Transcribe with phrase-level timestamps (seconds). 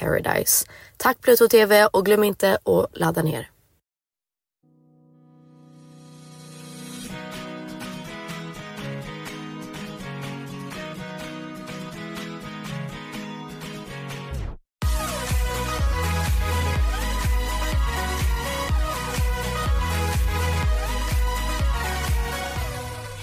[0.00, 0.66] paradise.
[0.96, 3.48] Tack Pluto TV och glöm inte att ladda ner.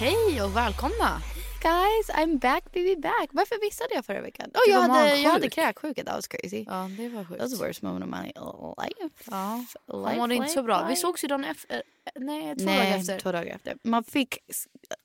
[0.00, 1.29] Hej och välkomna!
[1.62, 3.28] Guys, I'm back baby back.
[3.32, 4.50] Varför missade jag förra veckan?
[4.54, 6.64] Oh, jag, hade, jag hade kräksjuka, that was crazy.
[6.68, 7.40] Ja, det var sjukt.
[7.40, 9.30] That was the worst moment of my life.
[9.30, 10.82] Ja, life, mådde inte så life, bra.
[10.82, 11.00] Vi life.
[11.00, 11.82] sågs ju dagen efter.
[12.14, 13.18] Nej, två Nej, dagar efter.
[13.18, 13.76] två dagar efter.
[13.82, 14.38] Man fick,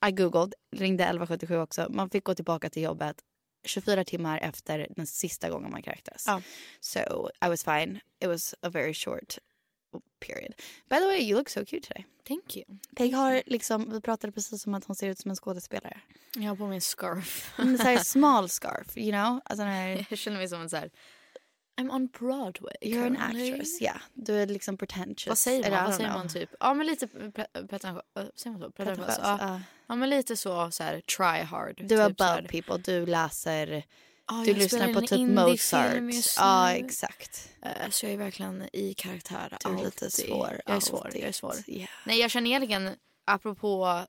[0.07, 1.87] I googled, ringde 1177 också.
[1.89, 3.15] Man fick gå tillbaka till jobbet
[3.65, 6.23] 24 timmar efter den sista gången man kräktes.
[6.27, 6.41] Ja.
[6.79, 7.99] So I was fine.
[8.23, 9.37] It was a very short
[10.19, 10.53] period.
[10.89, 12.05] By the way, you look so cute today.
[12.27, 12.65] Thank you.
[12.95, 15.99] Peg har liksom, vi pratade precis om att hon ser ut som en skådespelare.
[16.35, 17.53] Jag har på mig en scarf.
[17.59, 19.39] En så här small scarf, you know?
[19.45, 20.89] Alltså här, Jag känner mig som en så här...
[21.81, 22.73] I'm on Broadway.
[22.81, 23.93] you're an actress, ja.
[24.13, 25.27] Du är liksom pretentious.
[25.27, 25.83] Vad säger Eller, man?
[25.85, 26.19] I Vad säger know.
[26.19, 26.49] man typ?
[26.59, 28.03] Ja men lite pre- pretentiös.
[28.15, 28.71] äh, Säger man så?
[28.71, 29.37] Pretentiös, Ja.
[29.41, 29.61] ja.
[29.87, 31.81] ja men lite så, så här, try hard.
[31.87, 33.83] Du är typ, above people, du läser,
[34.27, 35.95] Ja, du lyssnar på typ Mozart.
[36.37, 37.49] Ja, exakt.
[37.61, 40.61] Eh, Så jag är verkligen i karaktär Du är lite svår.
[40.65, 41.05] Jag är svår.
[41.05, 41.21] alltid.
[41.21, 41.55] Jag är svår.
[41.67, 41.89] Yeah.
[42.05, 42.89] Nej jag känner egentligen,
[43.25, 44.05] apropå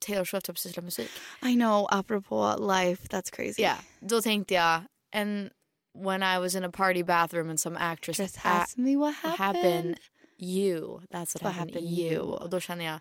[0.00, 1.10] Taylor Swift har precis släppt musik.
[1.42, 3.62] I know, apropå life, that's crazy.
[3.62, 4.80] Ja, då tänkte jag,
[5.14, 5.50] and
[5.98, 9.14] when I was in a party bathroom and some actress Just a- ask me what
[9.14, 9.38] happened.
[9.56, 9.96] happened
[10.38, 11.00] you.
[11.00, 12.18] That's what, What happened, happened you.
[12.20, 13.00] Och då känner jag,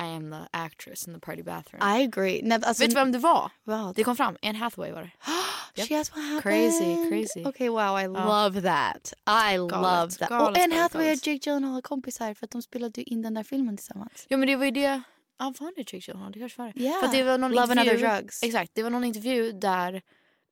[0.00, 1.82] I am the actress in the party bathroom.
[1.82, 2.40] I agree.
[2.42, 3.50] Nej, alltså, Vet du vem det var?
[3.64, 3.94] Vad?
[3.94, 5.10] Det kom fram, Anne Hathaway var det.
[5.76, 5.88] Yep.
[5.88, 6.42] She has what happened.
[6.42, 7.48] Crazy, crazy.
[7.48, 9.12] Okay, wow, I love that.
[9.52, 10.28] I love that.
[10.28, 11.26] galet, och Anne galet, Hathaway och galet.
[11.26, 14.26] Jake Gyllenhaal är kompisar för att de spelade in den där filmen tillsammans.
[14.28, 15.02] Ja men det var ju det,
[15.38, 16.32] ja var det Jake Gyllenhaal?
[16.32, 16.80] Det kanske var det.
[16.80, 17.00] Yeah.
[17.00, 18.42] För det var någon Love and intervju, other drugs.
[18.42, 20.02] Exakt, det var någon intervju där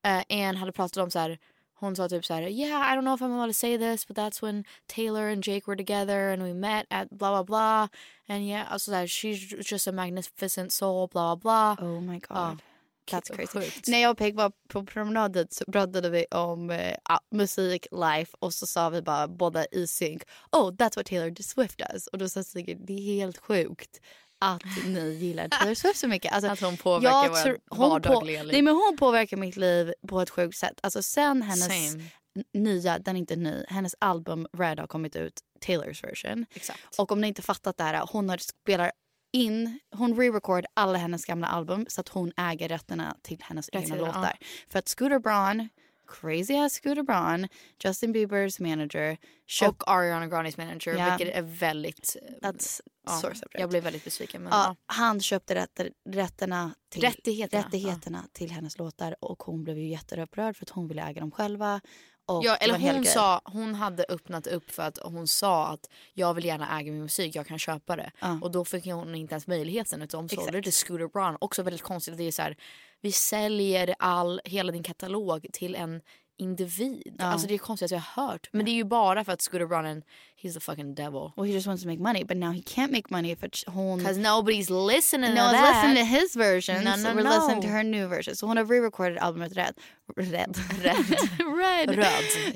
[0.06, 1.38] eh, Anne hade pratat om så här.
[1.80, 4.04] Hon sa typ så här, yeah I don't know if I'm allowed to say this
[4.04, 7.88] but that's when Taylor and Jake were together and we met at blah blah blah
[8.28, 11.88] and yeah alltså så här, she's just a magnificent soul blah blah blah.
[11.88, 12.28] Oh my god.
[12.28, 12.56] Ja.
[13.10, 13.60] That's crazy.
[13.60, 13.88] Sjukt.
[13.88, 16.70] När jag och Peg var på promenad dit så pratade vi om
[17.04, 20.22] ja, musik, life och så sa vi bara båda i synk.
[20.52, 22.06] Oh, that's what Taylor Swift does.
[22.06, 24.00] Och då sa Sigrid, det är helt sjukt
[24.40, 26.32] att ni gillar Taylor Swift så mycket.
[26.32, 28.52] Alltså, Att hon påverkar jag tror- hon vardagliga liv.
[28.52, 30.80] Nej men hon påverkar mitt liv på ett sjukt sätt.
[30.82, 32.04] Alltså sen hennes Same.
[32.54, 36.46] nya, den är inte ny, hennes album Red har kommit ut, Taylors version.
[36.54, 36.80] Exakt.
[36.98, 38.92] Och om ni inte fattat det här, hon har spelar
[39.32, 43.94] in, hon re-record alla hennes gamla album så att hon äger rätterna till hennes egna
[43.96, 44.36] låtar.
[44.68, 45.68] För att Scooter Braun,
[46.10, 47.48] crazy ass Scooter Braun,
[47.84, 49.16] Justin Biebers manager,
[49.46, 51.16] köpt, Och Ariana Grandes manager Ja.
[51.16, 52.16] vilket är väldigt...
[52.42, 54.42] that's ja, so jag blev väldigt besviken.
[54.42, 54.94] Men, ja, ja.
[54.94, 60.56] han köpte rätter, rätterna till, Rättigheterna, rättigheterna till hennes låtar och hon blev ju jätteupprörd
[60.56, 61.80] för att hon ville äga dem själva.
[62.42, 66.44] Ja, eller hon sa, hon hade öppnat upp för att hon sa att jag vill
[66.44, 68.10] gärna äga min musik, jag kan köpa det.
[68.42, 71.36] Och då fick hon inte ens möjligheten utan de sålde det till Scooter Braun.
[71.40, 72.56] Också väldigt konstigt, det är så här,
[73.00, 76.00] vi säljer all, hela din katalog till en
[76.38, 77.16] individ.
[77.18, 77.24] Ja.
[77.24, 78.48] Alltså det är konstigt att jag har hört.
[78.52, 80.02] Men det är ju bara för att Scooter Braun, är en-
[80.40, 81.32] he's the fucking devil.
[81.36, 83.64] Well, he just wants to make money, but now he can't make money för att
[83.66, 83.98] hon...
[83.98, 86.84] Because nobody's listening No one's listening to his version.
[86.84, 87.36] No, so no, we're no.
[87.36, 88.34] listening to her new version.
[88.34, 89.74] Så hon har re-recorded albumet Red.
[90.16, 90.56] Red.
[90.82, 90.96] Red.
[91.46, 91.96] Red.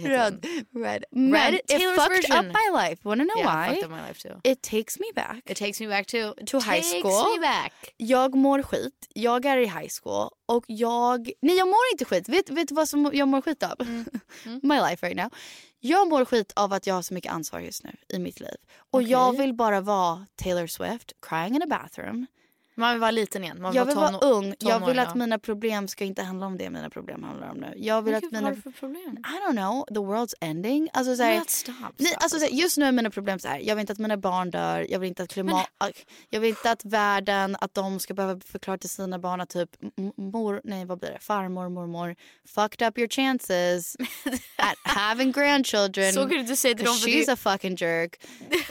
[0.03, 0.47] Red.
[0.75, 1.05] Red.
[1.13, 2.37] Men Red, it fucked version.
[2.37, 3.05] up my life.
[3.05, 3.69] Wanna know Yeah, why?
[3.69, 4.41] fucked up my life too.
[4.45, 5.43] It takes me back.
[5.47, 7.03] It takes me back to, To high school.
[7.25, 7.73] takes me back.
[7.99, 9.07] Jag mår skit.
[9.15, 10.31] Jag är i high school.
[10.47, 11.31] Och jag...
[11.43, 12.29] Nej, jag mår inte skit.
[12.29, 13.81] Vet, vet du vad som jag mår skit av?
[13.81, 14.05] Mm.
[14.63, 15.31] my life right now.
[15.87, 18.57] Jag mår skit av att jag har så mycket ansvar just nu i mitt liv.
[18.91, 22.27] Och jag vill bara vara Taylor Swift, crying in a bathroom.
[22.77, 23.63] Man vill vara liten igen.
[23.63, 24.55] Man vill Jag vill vara vara ung.
[24.59, 27.73] Jag vill att mina problem ska inte handla om det mina problem handlar om nu.
[27.77, 28.51] Jag vill Men att mina...
[28.51, 29.17] du för problem?
[29.19, 30.89] I don't know, the world's ending.
[30.93, 33.39] Alltså, så här, Men stop, nej, stop, alltså, så här, just nu är mina problem
[33.39, 33.59] så här.
[33.59, 34.87] Jag vill inte att mina barn dör.
[34.89, 35.67] Jag vill inte att klimat...
[36.31, 39.71] Jag vill inte att världen, att de ska behöva förklara till sina barn att typ
[40.17, 42.17] mor, nej vad blir det, farmor, mormor
[42.49, 43.97] fucked up your chances
[44.57, 46.13] at having grandchildren.
[46.13, 48.21] Så kan du säga till dem, She's det- a fucking jerk.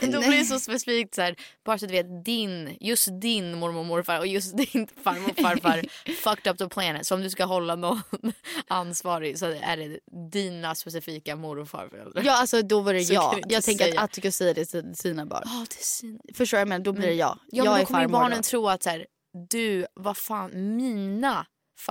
[0.00, 3.58] Då blir det så specifikt så här, bara så att du vet din, just din
[3.58, 7.06] mormor och morfar och just din farmor och farfar fucked up the planet.
[7.06, 8.02] Så om du ska hålla någon
[8.68, 9.98] ansvarig så är det
[10.32, 12.22] dina specifika mor och farföräldrar.
[12.22, 13.42] Ja alltså då var det Så jag.
[13.48, 14.00] Jag tänker säga.
[14.00, 15.42] att Atticus säger det till sina barn.
[15.44, 16.20] Ja, det är sin...
[16.34, 16.64] Förstår du?
[16.64, 17.38] Men då blir det jag.
[17.46, 18.42] Ja, jag men då kommer barnen då.
[18.42, 19.06] tro att så här,
[19.50, 21.46] du, vad fan, mina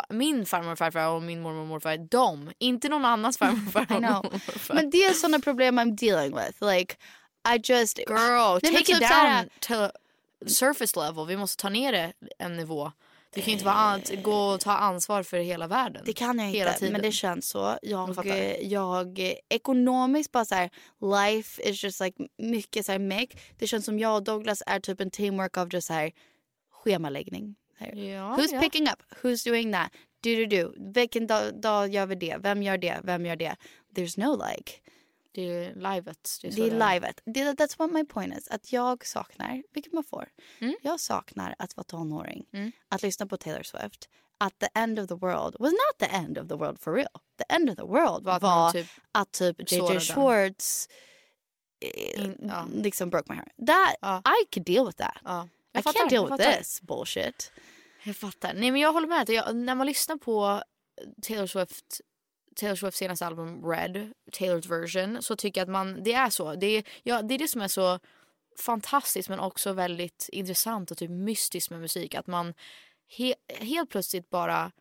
[0.09, 3.73] min farmor och farfar och min mormor och morfar, de, inte någon annans farmor och
[3.73, 4.75] farfar och.
[4.75, 6.61] Men det är sådana problem I'm dealing with.
[6.61, 6.95] Like,
[7.55, 7.97] I just...
[7.97, 9.89] Girl, Nej, take it typ down to
[10.47, 11.27] surface level.
[11.27, 12.91] Vi måste ta ner det en nivå.
[13.33, 16.03] Det kan ju inte vara att gå och ta ansvar för hela världen.
[16.05, 16.93] Det kan jag inte, tiden.
[16.93, 17.77] men det känns så.
[17.81, 20.69] Jag Jag, eh, jag eh, ekonomiskt bara så här,
[21.01, 23.37] life is just like mycket så här meck.
[23.57, 26.11] Det känns som jag och Douglas är typ en teamwork av just så här
[26.71, 27.55] schemaläggning.
[27.77, 27.95] Så här.
[27.95, 28.59] Ja, Who's ja.
[28.59, 29.03] picking up?
[29.21, 29.91] Who's doing that?
[30.23, 30.91] Do do do.
[30.93, 32.37] Vilken dag, dag gör vi det?
[32.39, 32.99] Vem gör det?
[33.03, 33.55] Vem gör det?
[33.95, 34.71] There's no like.
[35.33, 36.37] Det är livet.
[36.41, 37.21] Det är, Det är livet.
[37.25, 38.47] Det, that's what my point is.
[38.47, 40.29] Att jag saknar, vilket man får.
[40.59, 40.75] Mm.
[40.81, 42.45] Jag saknar att vara tonåring.
[42.89, 44.09] Att lyssna på Taylor Swift.
[44.37, 47.07] At the end of the world was not the end of the world for real.
[47.37, 49.99] The end of the world Var var, att typ att typ JJ.
[49.99, 50.87] Schwartz
[51.85, 52.65] eh, In- ja.
[52.73, 53.51] liksom broke my heart.
[53.67, 54.17] That, Ja.
[54.41, 55.17] I could deal with that.
[55.23, 55.47] Ja.
[55.77, 57.51] I fattar, can't deal with this bullshit.
[58.03, 58.53] Jag fattar.
[58.53, 59.29] Nej men jag håller med.
[59.29, 60.63] Jag, när man lyssnar på
[61.21, 62.01] Taylor Swift
[62.55, 66.55] Taylor Swifts senaste album Red, Taylors version, så tycker jag att man, det är så.
[66.55, 67.99] Det är, ja, det är det som är så
[68.59, 72.15] fantastiskt men också väldigt intressant och typ mystiskt med musik.
[72.15, 72.53] Att man
[73.17, 74.71] he, helt plötsligt bara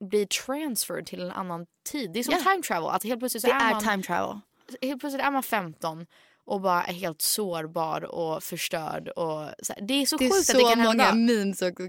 [0.00, 2.12] blir transferred till en annan tid.
[2.12, 2.40] Det är som Ja.
[2.52, 2.90] time travel.
[2.90, 4.40] Att helt plötsligt Det är, är man, time travel.
[4.82, 6.06] helt plötsligt är man 15
[6.48, 9.08] och bara är helt sårbar och förstörd.
[9.08, 9.82] Och så här.
[9.82, 11.34] Det är så Det är sjukt så att det kan många hända.
[11.34, 11.80] memes och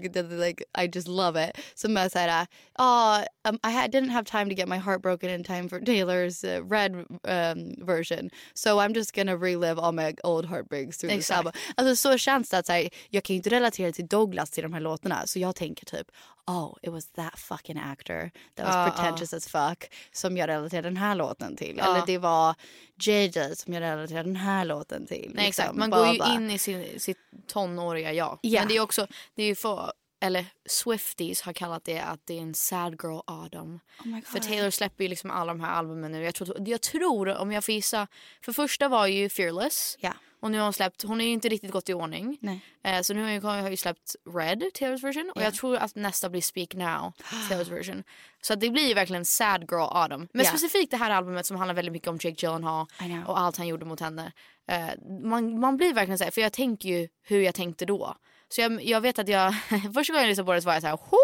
[0.46, 1.64] like, I just love it.
[1.74, 2.46] Som är såhär,
[2.78, 5.80] oh, um, I had, didn't have time to get my heart broken in time for
[5.80, 6.92] Taylor's uh, red
[7.24, 8.30] um, version.
[8.54, 11.52] So I'm just gonna relive all my old heartbreaks through this album.
[11.76, 14.62] Alltså så känns det att så här, jag kan ju inte relatera till Douglas till
[14.62, 15.26] de här låtarna.
[15.26, 16.06] Så jag tänker typ,
[16.46, 20.82] oh it was that fucking actor that was Ja, pretentious as fuck som jag relaterar
[20.82, 21.78] den här låten till.
[21.78, 22.54] Eller det var
[23.00, 25.30] JJ som jag relaterar den här låten till.
[25.34, 25.66] Nej, exakt.
[25.68, 25.78] liksom.
[25.78, 28.38] Man Bara- går ju bara- in i sin, sitt tonåriga jag.
[28.42, 28.60] Ja.
[28.60, 32.42] Men det är också, det är för, eller Swifties har kallat det att det är
[32.42, 33.80] en sad girl autumn.
[34.04, 34.38] Oh För.
[34.38, 36.24] Taylor släpper ju liksom alla de här albumen nu.
[36.24, 38.06] Jag tror, jag tror, om jag får gissa,
[38.44, 39.96] för första var ju Fearless.
[40.00, 40.12] Ja.
[40.42, 42.38] Och nu har hon släppt, hon är ju inte riktigt gått i ordning.
[42.84, 45.30] Eh, så nu har har jag ju släppt Red, Taylors version.
[45.34, 45.44] Och Ja.
[45.44, 47.12] jag tror att nästa blir Speak Now,
[47.48, 48.02] Taylors version.
[48.42, 50.28] Så det blir ju verkligen sad girl autumn.
[50.32, 50.50] Men Ja.
[50.50, 52.86] specifikt det här albumet som handlar väldigt mycket om Jake Gyllenhaal
[53.26, 54.32] och allt han gjorde mot henne.
[54.68, 54.88] Eh,
[55.22, 58.16] man, man blir verkligen så här, för jag tänker ju hur jag tänkte då.
[58.54, 59.54] Så jag, jag vet att jag,
[59.94, 61.16] första gången jag lyssnade på det så var jag så här, "Ho!"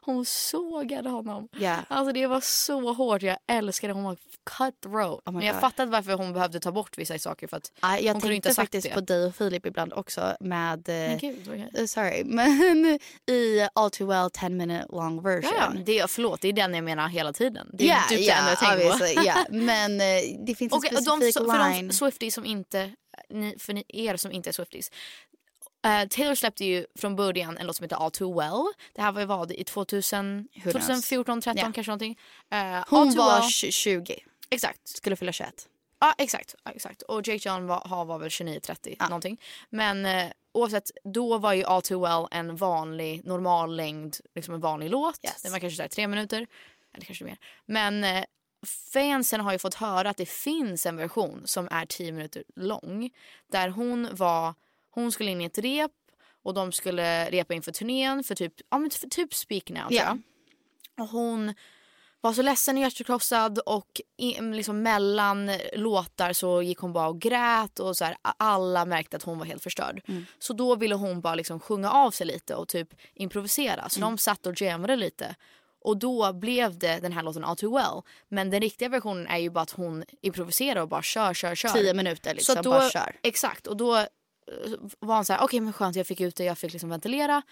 [0.00, 1.48] hon sågade honom.
[1.58, 1.76] Ja.
[1.88, 4.16] Alltså det var så hårt, jag älskade hon var
[4.58, 5.20] cutthroat.
[5.26, 5.60] Oh Men jag God.
[5.60, 8.48] fattade varför hon behövde ta bort vissa saker för att Ja, jag hon kunde inte
[8.48, 8.94] tänkte ha sagt faktiskt det.
[8.94, 10.88] på dig och Filip ibland också med...
[10.88, 12.98] eh, gud, eh, sorry, men
[13.30, 15.50] i All Too Well 10 minute long version.
[15.58, 17.70] Ja, ja, det, förlåt, det är den jag menar hela tiden.
[17.72, 19.22] Det är typ det ja, enda jag tänker på.
[19.26, 19.34] ja.
[19.50, 20.06] Men eh,
[20.46, 21.88] det finns en de, specifik för line.
[21.88, 22.90] de Swifties som inte,
[23.30, 24.90] ni, för ni, er som inte är Swifties.
[25.84, 28.72] Eh, Taylor släppte ju från början en låt som heter All Too Well.
[28.94, 30.72] Det här var ju vad, i 2000, Who knows?
[30.86, 31.72] 2014, 13 Ja.
[31.74, 32.18] kanske någonting.
[32.48, 34.18] All Hon var Well- 20,
[34.50, 34.88] Exakt.
[34.88, 35.68] skulle fylla 21.
[36.00, 37.02] Ja exakt, ja, exakt.
[37.02, 39.08] Och Jake John var, var väl 29-30 Ja.
[39.08, 39.40] någonting.
[39.70, 44.60] Men eh, oavsett, då var ju All Too Well en vanlig normal längd, liksom en
[44.60, 45.24] vanlig låt.
[45.24, 45.42] Yes.
[45.42, 46.46] Den var kanske här tre minuter,
[46.94, 47.36] eller kanske mer.
[47.66, 48.24] Men eh,
[48.92, 53.10] fansen har ju fått höra att det finns en version som är 10 minuter lång.
[53.52, 54.54] Där hon var,
[54.94, 55.90] hon skulle in i ett rep
[56.42, 60.18] och de skulle repa inför turnén för typ, ja men för typ Speak Now jag.
[60.98, 61.54] Och hon
[62.20, 67.20] var så ledsen och hjärtekrossad och i, liksom mellan låtar så gick hon bara och
[67.20, 70.02] grät och så här, alla märkte att hon var helt förstörd.
[70.38, 73.88] Så då ville hon bara liksom sjunga av sig lite och typ improvisera.
[73.88, 75.36] Så de satt och jammade lite.
[75.80, 78.02] Och då blev det den här låten All Too Well.
[78.28, 81.68] Men den riktiga versionen är ju bara att hon improviserar och bara kör, kör, kör.
[81.68, 83.16] 10 minuter liksom, Så då, bara kör.
[83.22, 84.06] Exakt, och då
[84.46, 86.90] Eh, var han så här, okej men skönt jag fick ut det, jag fick liksom
[86.90, 87.42] ventilera.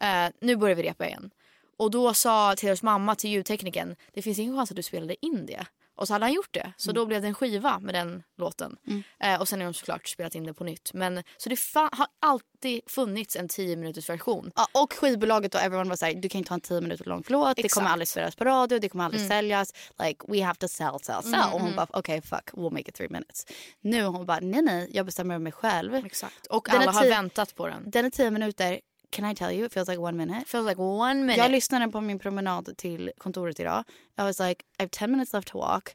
[0.00, 1.30] Eh, nu börjar vi repa igen.
[1.76, 5.46] Och då sa Taylors mamma till ljudteknikern, det finns ingen chans att du spelade in
[5.46, 5.66] det.
[5.96, 6.72] Och så hade han gjort det.
[6.76, 6.94] Så Mm.
[7.00, 8.76] då blev det en skiva med den låten.
[9.20, 10.90] Eh, och sen har de såklart spelat in det på nytt.
[10.94, 14.50] Men, så det har alltid funnits en 10 minuters version.
[14.56, 17.22] Ja, och skivbolaget och everyone var såhär, du kan inte ha en 10 minuter lång
[17.26, 17.74] låt, det Exakt.
[17.74, 19.72] kommer aldrig spelas på radio, det kommer aldrig säljas.
[20.02, 21.52] Like we have to sell, sell, sell.
[21.52, 23.46] Och hon bara, okej fuck, we'll make it three minutes.
[23.80, 25.94] Nu hon bara, nej nej, jag bestämmer mig själv.
[25.94, 26.46] Exakt.
[26.46, 27.90] Och Den alla har tio- väntat på den.
[27.90, 28.80] Den är 10 minuter,
[29.12, 30.42] can I tell you, it feels like one minute.
[30.42, 31.36] It Feels like one minute.
[31.36, 33.84] Jag lyssnade på min promenad till kontoret idag.
[34.18, 35.94] I was like, I have 10 minutes left to walk.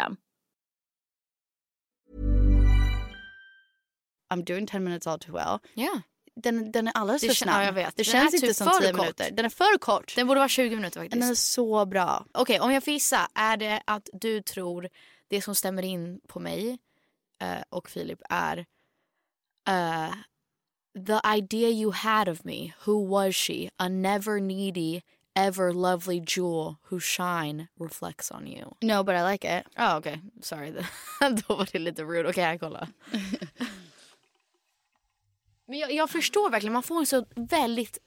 [4.33, 5.59] I'm doing 10 minutes all too well.
[5.73, 6.01] Ja.
[6.35, 7.61] Den, den är alldeles Det för snabb.
[7.61, 7.95] ja, jag vet.
[7.95, 9.01] Det Den känns inte typ som för 10 kort.
[9.01, 9.31] minuter.
[9.31, 10.15] Den är för kort.
[10.15, 11.21] Den borde vara 20 minuter faktiskt.
[11.21, 12.25] Den är så bra.
[12.33, 13.27] Okej, om jag får gissa.
[13.35, 14.89] Är det att du tror
[15.27, 16.77] det som stämmer in på mig
[17.41, 18.57] eh, och Filip är
[19.69, 20.13] eh,
[21.07, 23.69] The idea you had of me, who was she?
[23.77, 25.01] A never needy,
[25.35, 28.75] ever lovely jewel whose shine reflects on you.
[28.81, 29.65] No, but I like it.
[29.75, 30.21] Ah, okej.
[30.41, 30.71] Sorry.
[31.19, 32.29] Då var det lite rude.
[32.29, 32.87] Okej, jag kollar.
[35.67, 36.73] Men jag, jag förstår verkligen.
[36.73, 37.97] Man får en så väldigt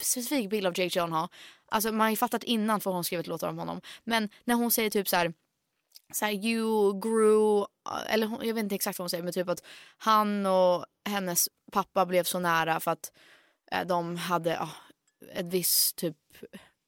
[0.00, 1.28] specifik bild av Jake Gyllenhaal.
[1.68, 3.80] Alltså man har ju fattat innan för hon skrivit låtar om honom.
[4.04, 5.32] Men när hon säger typ så här,
[6.12, 7.66] så här you grew,
[8.08, 9.62] eller hon, jag vet inte exakt vad hon säger men typ att
[9.98, 13.12] han och hennes pappa blev så nära för att
[13.72, 14.70] eh, de hade ja,
[15.32, 16.16] ett visst typ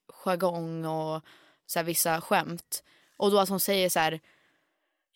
[0.08, 1.22] jargong och
[1.66, 2.82] så här, vissa skämt.
[3.16, 4.20] Och då att hon säger så här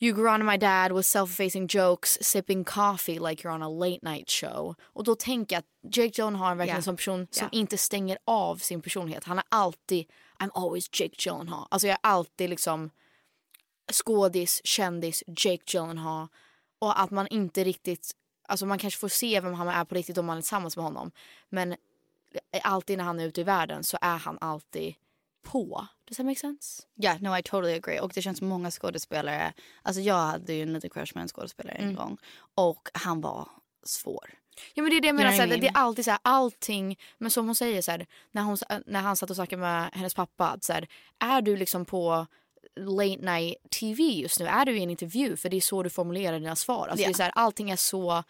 [0.00, 3.98] You grew on my dad with self-facing jokes, sipping coffee like you're on a late
[4.10, 4.74] night show.
[4.82, 7.58] Och då tänker jag att Jake Gyllenhaal är verkligen en sån person som Ja.
[7.58, 9.24] inte stänger av sin personlighet.
[9.24, 11.66] Han är alltid, I'm always Jake Gyllenhaal.
[11.70, 12.90] Alltså jag är alltid liksom
[13.92, 16.28] skådis, kändis, Jake Gyllenhaal.
[16.78, 18.10] Och att man inte riktigt,
[18.48, 20.84] alltså man kanske får se vem han är på riktigt om man är tillsammans med
[20.84, 21.10] honom.
[21.48, 21.76] Men
[22.62, 24.94] alltid när han är ute i världen så är han alltid
[25.42, 25.86] på.
[26.04, 26.82] Does that make sense?
[27.02, 28.00] Yeah, no I totally agree.
[28.00, 31.28] Och det känns som många skådespelare, alltså jag hade ju en liten crush med en
[31.28, 32.18] skådespelare en gång.
[32.54, 33.48] Och han var
[33.82, 34.30] svår.
[34.74, 35.72] Ja men det är det jag You menar, know så what I här, det är
[35.72, 35.86] mean?
[35.86, 39.30] alltid så här, allting, men som hon säger så här, när, hon, när han satt
[39.30, 40.88] och snackade med hennes pappa, så här,
[41.18, 42.26] är du liksom på
[42.76, 45.36] late night tv just nu, är du i en intervju?
[45.36, 46.88] För det är så du formulerar dina svar.
[46.88, 48.22] Alltså det är så här, allting är så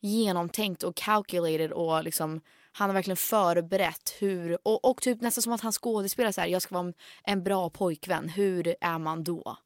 [0.00, 2.40] genomtänkt och calculated och liksom
[2.76, 6.48] han har verkligen förberett hur, och, och typ nästan som att han skådespelar så här,
[6.48, 9.56] jag ska vara en, bra pojkvän, hur är man då?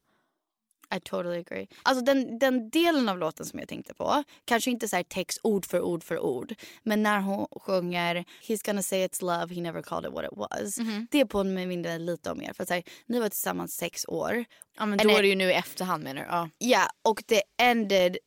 [0.95, 1.67] I totally agree.
[1.83, 5.39] Alltså den, den delen av låten som jag tänkte på, kanske inte så här text
[5.43, 9.61] ord för ord för ord, men när hon sjunger He's gonna say it's love, he
[9.61, 10.79] never called it what it was.
[11.11, 12.53] Det påminner mig mindre lite om er.
[12.53, 14.45] För att så här, ni var tillsammans sex år.
[14.77, 16.27] Ja men då är det ju nu i efterhand menar du?
[16.27, 16.49] Ja.
[16.57, 18.17] Ja, och det ended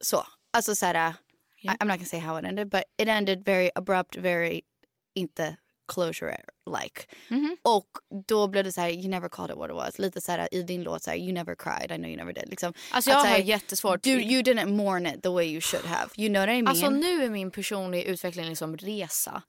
[0.00, 0.26] så.
[0.52, 1.14] Alltså så här,
[1.62, 4.62] I, I'm not gonna say how it ended, but it ended very abrupt, very
[5.14, 5.56] inte
[5.94, 7.06] closure like.
[7.62, 7.88] Och
[8.26, 9.98] då blev det så här, you never called it what it was.
[9.98, 12.32] Lite så här i din låt så här, you never cried, I know you never
[12.32, 12.48] did.
[12.48, 14.06] Liksom, Alltså jag har här, jättesvårt.
[14.06, 16.10] You, you didn't mourn it the way you should have.
[16.16, 16.68] You know what I mean?
[16.68, 19.42] Alltså nu är min personliga utveckling liksom resa.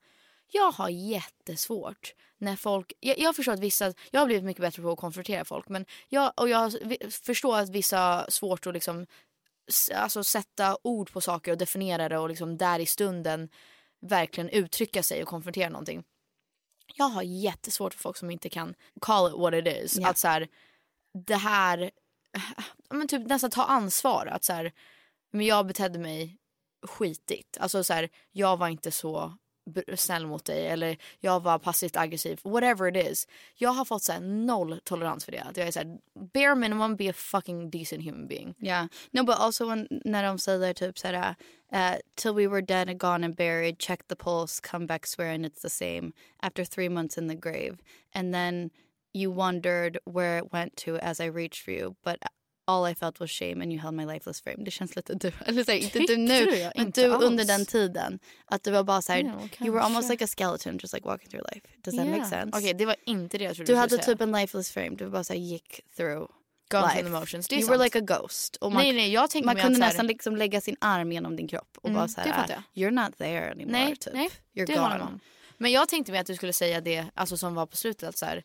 [0.52, 4.82] Jag har jättesvårt när folk, jag, jag förstår att vissa, jag har blivit mycket bättre
[4.82, 6.72] på att konfrontera folk men jag, och jag
[7.10, 9.06] förstår att vissa har svårt att liksom
[9.94, 13.48] alltså sätta ord på saker och definiera det och liksom där i stunden
[14.00, 16.04] verkligen uttrycka sig och konfrontera någonting.
[16.94, 19.96] Jag har jättesvårt för folk som inte kan call it what it is.
[19.98, 20.08] Ja.
[20.08, 20.48] Att så här,
[21.26, 21.90] det här,
[22.90, 24.26] men typ nästan ta ansvar.
[24.26, 24.72] Att så här,
[25.32, 26.38] men jag betedde mig
[26.86, 27.58] skitigt.
[27.60, 29.36] Alltså så här, jag var inte så
[29.94, 32.40] snäll mot dig eller jag var passivt aggressiv.
[32.42, 33.28] Whatever it is.
[33.54, 35.42] Jag har fått så här, noll tolerans för det.
[35.42, 35.98] Att jag är så här,
[36.32, 38.54] bare minimum be a fucking decent human being.
[38.60, 38.86] Yeah.
[39.10, 42.62] No, but also when, när de säger typ så här, uh, uh, till we were
[42.62, 46.12] dead and gone and buried, check the pulse, come back swearing it's the same.
[46.40, 47.76] After three months in the grave.
[48.14, 48.70] And then
[49.12, 51.96] you wondered where it went to as I reached for you.
[52.04, 52.18] But
[52.66, 54.64] all I felt was shame and you held my lifeless frame.
[54.64, 55.32] Det känns lite du.
[55.46, 56.50] Eller så här, inte du nu, du?
[56.74, 57.46] Men inte du under alls.
[57.46, 58.18] den tiden.
[58.46, 59.20] Att du var bara så här,
[59.60, 61.66] you were almost like a skeleton just like walking through life.
[61.84, 62.30] Does that make Yeah.
[62.30, 62.58] sense?
[62.58, 64.02] Okej, det var inte det jag trodde Du skulle hade säga.
[64.02, 64.90] typ en lifeless frame.
[64.96, 66.26] Du bara så här, gick through
[66.70, 66.98] Gone life.
[66.98, 67.48] through the motions.
[67.48, 67.78] Det är you sant.
[67.78, 68.56] were like a ghost.
[68.56, 71.36] Och man, nej, nej, jag tänkte man kunde här- nästan liksom lägga sin arm genom
[71.36, 73.72] din kropp och Mm, bara så här, you're not there anymore.
[73.84, 74.12] Nej, typ.
[74.14, 75.18] nej You're gone.
[75.58, 78.08] Men jag tänkte mig att du skulle säga det alltså, som var på slutet.
[78.08, 78.42] Att så här,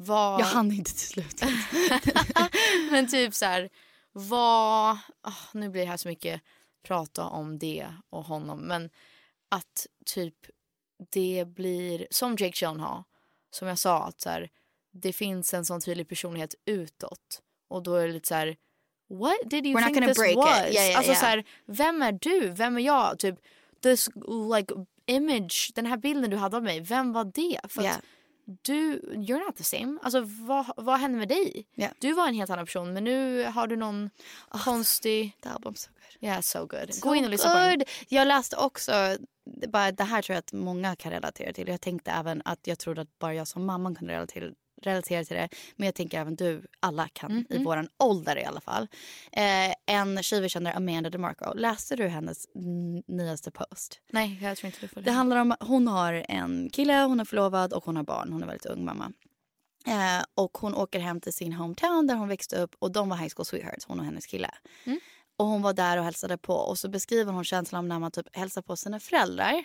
[0.00, 0.40] vad...
[0.40, 1.42] Jag hann inte till slut.
[2.90, 3.68] Men typ så här,
[4.12, 4.98] vad...
[5.20, 6.42] ah, nu blir det här så mycket
[6.86, 8.60] prata om det och honom.
[8.60, 8.90] Men
[9.48, 10.34] att typ
[11.10, 13.02] det blir som Jake Gyllenhaal.
[13.50, 14.48] Som jag sa, att så här,
[14.92, 17.42] det finns en sån tydlig personlighet utåt.
[17.68, 18.56] Och då är det lite så här,
[19.08, 20.36] what did you We're think this break it.
[20.36, 20.58] was?
[20.58, 21.20] Yeah, yeah, alltså yeah.
[21.20, 22.48] så här, vem är du?
[22.48, 23.18] Vem är jag?
[23.18, 23.38] Typ,
[23.82, 24.08] this
[24.56, 24.74] like
[25.06, 27.60] image, den här bilden du hade av mig, vem var det?
[27.68, 27.98] För att Yeah.
[28.62, 29.98] Du, you're not the same.
[30.02, 31.66] Alltså vad, vad hände med dig?
[31.74, 31.88] Ja.
[31.98, 34.10] Du var en helt annan person men nu har du någon
[34.48, 35.36] konstig...
[35.42, 36.28] The album so good.
[36.28, 36.94] Yeah, so good.
[36.94, 37.82] So Gå in och lyssna på den.
[38.08, 39.16] Jag läste också,
[39.68, 41.68] bara, det här tror jag att många kan relatera till.
[41.68, 44.50] Jag tänkte även att jag trodde att bara jag som mamma kunde relatera
[44.82, 45.48] relatera till det.
[45.76, 48.88] Men jag tänker även du, alla kan Mm, i våran ålder i alla fall.
[49.32, 51.54] Eh, en tjej vi känner, Amanda DeMarco.
[51.54, 52.46] Läste du hennes
[53.06, 54.00] nyaste post?
[54.10, 57.24] Nej, jag tror inte du får Det handlar om, hon har en kille, hon är
[57.24, 58.32] förlovad och hon har barn.
[58.32, 59.12] Hon är väldigt ung mamma.
[59.86, 63.16] Eh, och hon åker hem till sin hometown där hon växte upp och de var
[63.16, 64.50] high school sweethearts, hon och hennes kille.
[65.38, 68.36] Och hon var där och hälsade på och så beskriver hon känslan när man typ
[68.36, 69.64] hälsar på sina föräldrar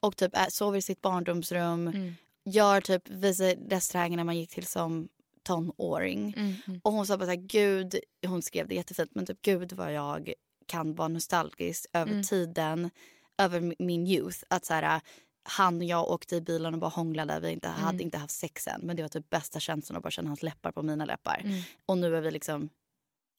[0.00, 5.08] och typ sover i sitt barndomsrum, gör typ vissa restauranger när man gick till som
[5.42, 6.34] tonåring.
[6.82, 7.94] Och hon sa bara så här, gud,
[8.26, 10.32] hon skrev det jättefint, men typ gud vad jag
[10.66, 12.90] kan vara nostalgisk över tiden,
[13.38, 14.38] över mi- min youth.
[14.48, 15.00] Att så här,
[15.42, 17.40] han och jag åkte i bilen och bara hånglade.
[17.40, 18.80] Vi inte, hade inte haft sex än.
[18.82, 21.42] Men det var typ bästa känslan att bara känna hans läppar på mina läppar.
[21.86, 22.68] Och nu är vi liksom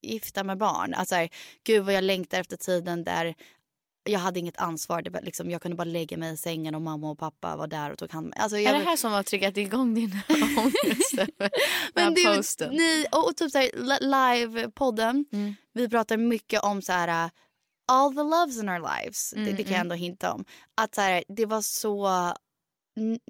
[0.01, 0.93] gifta med barn.
[0.93, 1.29] Alltså, så här,
[1.63, 3.35] gud vad jag längtar efter tiden där
[4.03, 5.01] jag hade inget ansvar.
[5.01, 7.67] Det var liksom, jag kunde bara lägga mig i sängen och mamma och pappa var
[7.67, 8.39] där och tog hand om mig.
[8.39, 10.11] Alltså, jag, Är det här som har triggat igång din
[10.57, 11.13] ångest?
[11.93, 12.75] men posten?
[12.75, 13.59] ni, och, och typ så
[14.01, 15.25] live-podden.
[15.31, 15.55] Mm.
[15.73, 17.31] Vi pratar mycket om så här, uh,
[17.87, 19.33] all the loves in our lives.
[19.33, 20.45] Mm, det, det kan jag ändå hinta om.
[20.75, 22.07] Att så här, det var så...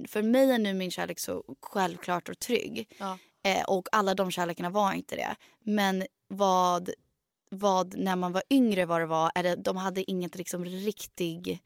[0.07, 2.93] För mig är nu min kärlek så självklart och trygg.
[2.97, 3.17] Ja.
[3.45, 5.35] Eh, och alla de kärlekarna var inte det.
[5.65, 6.89] Men vad,
[7.53, 11.61] vad när man var yngre vad det var, är det, de hade inget liksom riktig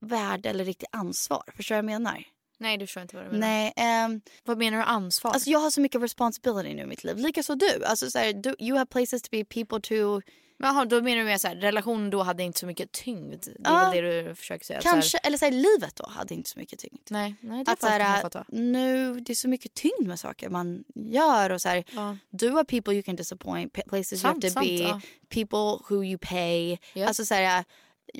[0.00, 1.42] värde eller riktigt ansvar.
[1.56, 2.24] Förstår du vad jag menar?
[2.58, 3.46] Nej, du förstår inte vad du menar.
[3.46, 3.72] Nej.
[3.76, 5.30] ehm, Vad menar du ansvar?
[5.30, 7.16] Alltså jag har så mycket responsibility nu i mitt liv.
[7.16, 7.84] Likaså du.
[7.84, 8.56] Alltså så här, du.
[8.58, 10.20] You have places to be, people to...
[10.58, 13.44] Jaha, då menar du mer så här, relationen då hade inte så mycket tyngd.
[13.58, 13.90] Det är Ja.
[13.90, 14.80] väl det du försöker säga?
[14.80, 17.00] Så Kanske, här, eller så här, livet då hade inte så mycket tyngd.
[17.10, 20.84] nej, nej, det Att så här, nu, det är så mycket tyngd med saker man
[20.94, 21.50] gör.
[21.50, 22.16] Och så här, Ja.
[22.30, 25.00] Du har people you can disappoint, places Sant, you have to sant, be, ja.
[25.28, 26.78] people who you pay.
[26.92, 27.06] Ja.
[27.08, 27.64] Alltså så här,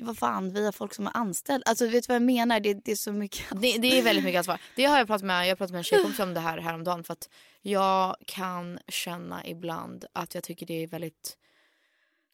[0.01, 1.63] vad fan, vi har folk som är anställda.
[1.69, 2.59] Alltså vet du vad jag menar?
[2.59, 3.45] Det, det är så mycket.
[3.61, 4.59] Det, det är väldigt mycket ansvar.
[4.75, 7.13] Det har jag pratat med, jag pratat med en tjejkompis om det här häromdagen för
[7.13, 7.29] att
[7.61, 11.37] jag kan känna ibland att jag tycker det är väldigt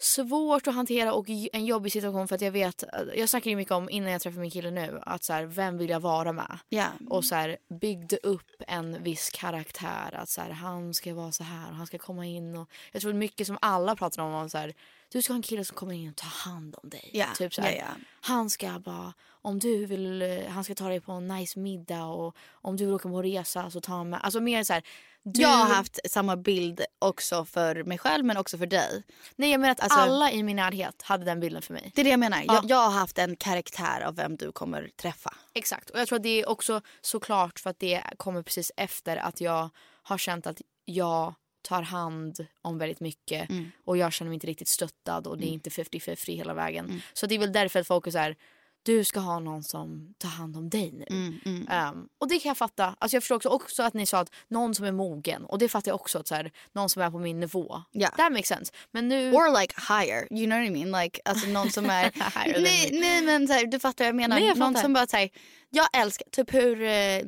[0.03, 2.83] svårt att hantera och en jobbig situation för att jag vet,
[3.15, 5.77] jag snackade ju mycket om innan jag träffade min kille nu att så här, vem
[5.77, 6.59] vill jag vara med?
[6.69, 6.87] Ja.
[7.09, 11.43] Och så här, byggde upp en viss karaktär att så här, han ska vara så
[11.43, 14.49] här och han ska komma in och jag tror mycket som alla pratar om, om
[14.49, 14.73] så här,
[15.13, 17.09] du ska ha en kille som kommer in och tar hand om dig.
[17.13, 17.85] Ja, Typ så ja.
[18.21, 22.05] Han ska bara, om du vill, eh, han ska ta dig på en nice middag
[22.05, 24.19] och om du vill åka på resa så han med.
[24.23, 24.81] Alltså mer så
[25.23, 29.03] du, Jag har haft samma bild också för mig själv men också för dig.
[29.35, 31.91] Nej jag menar att Alltså- alla i min närhet hade den bilden för mig.
[31.95, 32.43] Det är det jag menar.
[32.47, 32.53] Ja.
[32.53, 35.33] Jag, jag har haft en karaktär av vem du kommer träffa.
[35.53, 35.89] Exakt.
[35.89, 39.41] Och jag tror att det är också såklart för att det kommer precis efter att
[39.41, 39.69] jag
[40.03, 43.49] har känt att jag tar hand om väldigt mycket
[43.85, 47.01] och jag känner mig inte riktigt stöttad och det är inte 50-50 hela vägen.
[47.13, 48.35] Så det är väl därför att fokus är
[48.83, 51.05] du ska ha någon som tar hand om dig nu.
[51.45, 52.95] Um, och det kan jag fatta.
[52.99, 55.69] Alltså jag förstår också, också att ni sa att någon som är mogen och det
[55.69, 56.19] fattar jag också.
[56.19, 57.81] Att så här, någon som är på min nivå.
[57.91, 58.07] Ja.
[58.07, 58.73] That makes sense.
[58.91, 59.31] Men nu...
[59.31, 61.03] Or like higher, you know what I mean?
[61.03, 62.11] Like, alltså någon som är...
[62.61, 64.39] Nej, nej men så här, du fattar vad jag menar.
[64.39, 65.29] Nej, jag någon som bara säger,
[65.69, 66.81] jag älskar, typ hur...
[66.81, 67.21] Eh,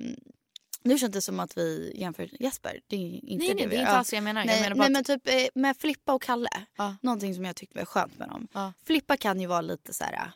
[0.84, 2.80] nu känns det som att vi jämför Jesper.
[2.88, 4.42] Det är inte Nej, det nej, det är inte alls jag menar.
[4.42, 6.50] Jag Nej, menar bara nej men typ eh, med Flippa och Kalle.
[6.78, 6.96] Ja.
[7.02, 8.48] Någonting som jag tyckte var skönt med dem.
[8.54, 8.74] Ja.
[8.86, 10.32] Flippa kan ju vara lite så här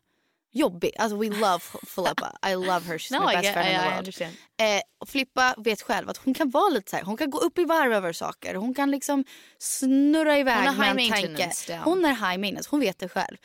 [0.52, 0.92] jobbig.
[1.00, 2.38] Alltså we love Filippa.
[2.52, 2.98] I love her.
[2.98, 3.80] She's No, my best get- friend in I-
[4.12, 4.38] the world.
[4.62, 7.04] Eh, och Flippa vet själv att hon kan vara lite så här.
[7.04, 8.56] Hon kan gå upp i varv över saker.
[8.56, 9.24] Hon kan liksom
[9.58, 11.80] snurra iväg Hon med en tanke.
[11.84, 12.68] Hon är high maintenance.
[12.72, 13.38] Hon vet det själv.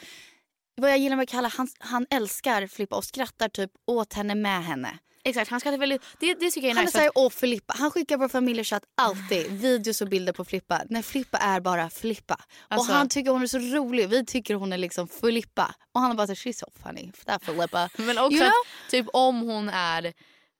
[0.76, 4.64] Vad jag gillar med Kalle, han, han älskar Filippa och skrattar typ åt henne med
[4.64, 4.98] henne.
[5.26, 6.02] Exakt, han inte väldigt...
[6.20, 6.92] Det, det tycker jag är Han är nice.
[6.92, 7.74] såhär, för att- åh Filippa.
[7.78, 10.82] Han skickar vår familjechatt alltid videos och bilder på Filippa.
[10.90, 12.40] När Filippa är bara Filippa.
[12.68, 14.08] Alltså- och han tycker hon är så rolig.
[14.08, 15.74] Vi tycker hon är liksom Filippa.
[15.92, 17.12] Och han är bara så she's so funny.
[17.26, 17.90] That Filippa.
[17.96, 18.48] Men också You know?
[18.84, 20.12] att, typ om hon är,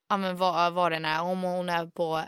[0.09, 2.23] ja men vad, vad den är, om hon är på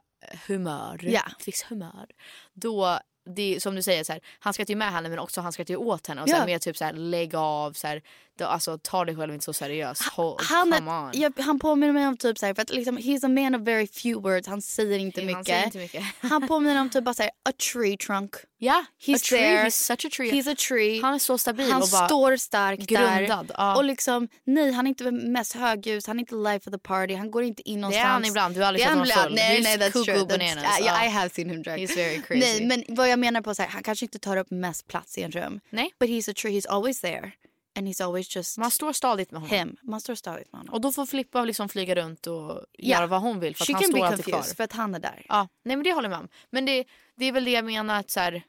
[0.47, 1.23] humör, Ja.
[1.41, 2.07] fix humör,
[2.55, 5.41] då det är, som du säger, så här, han skrattar ju med henne men också
[5.41, 6.23] han skrattar ju åt henne.
[6.23, 6.39] Och så Ja.
[6.39, 8.03] här, mer typ så här, lägg av, så här,
[8.43, 10.03] alltså, ta dig själv inte så seriöst.
[10.39, 13.55] Han, är, jag, han påminner mig om typ såhär, för att liksom, he's a man
[13.55, 14.49] of very few words.
[14.49, 15.47] Han säger inte Han mycket.
[15.47, 16.05] säger inte mycket.
[16.31, 18.35] han påminner om typ bara såhär, a tree trunk.
[18.59, 19.65] Ja, He's a tree, there.
[19.65, 20.31] he's such a tree.
[20.31, 21.01] He's a tree.
[21.03, 23.55] Han är så stabil Han och bara står stark grundad, där.
[23.59, 23.77] ja.
[23.77, 27.15] Och liksom, nej han är inte mest högljudd, han är inte life of the party,
[27.15, 28.05] han går inte in det någonstans.
[28.05, 29.35] är han ibland, du har aldrig Det sett honom full.
[29.35, 30.17] Nej, nej, that's true.
[30.17, 31.05] That's, bananas, yeah, ja.
[31.05, 31.79] I have seen him drunk.
[31.79, 32.41] He's very crazy.
[32.41, 35.19] Nej, men vad jag menar på så här, han kanske inte tar upp mest plats
[35.19, 35.61] i en rum.
[35.71, 35.91] Nej.
[36.01, 37.33] But he's a tree, he's always there.
[37.77, 39.57] And he's always just Man står stadigt med honom.
[39.59, 39.77] him.
[39.83, 40.75] Man står stadigt med honom.
[40.75, 42.35] Och då får Filippa liksom flyga runt och
[42.73, 42.97] Ja.
[42.97, 44.33] göra vad hon vill för att She han can står be alltid kvar.
[44.33, 45.27] confused för att han är där.
[45.29, 46.29] Ja, nej men det håller jag med om.
[46.51, 46.85] Men det,
[47.17, 48.43] det är väl det jag menar att så här,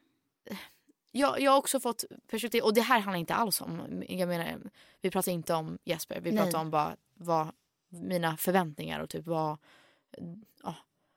[1.12, 4.58] jag, jag har också fått perspektiv och det här handlar inte alls om, jag menar
[5.02, 6.44] vi pratar inte om Jesper, vi Nej.
[6.44, 7.48] pratar om bara vad
[7.90, 9.58] mina förväntningar och typ vad
[10.64, 10.76] ja,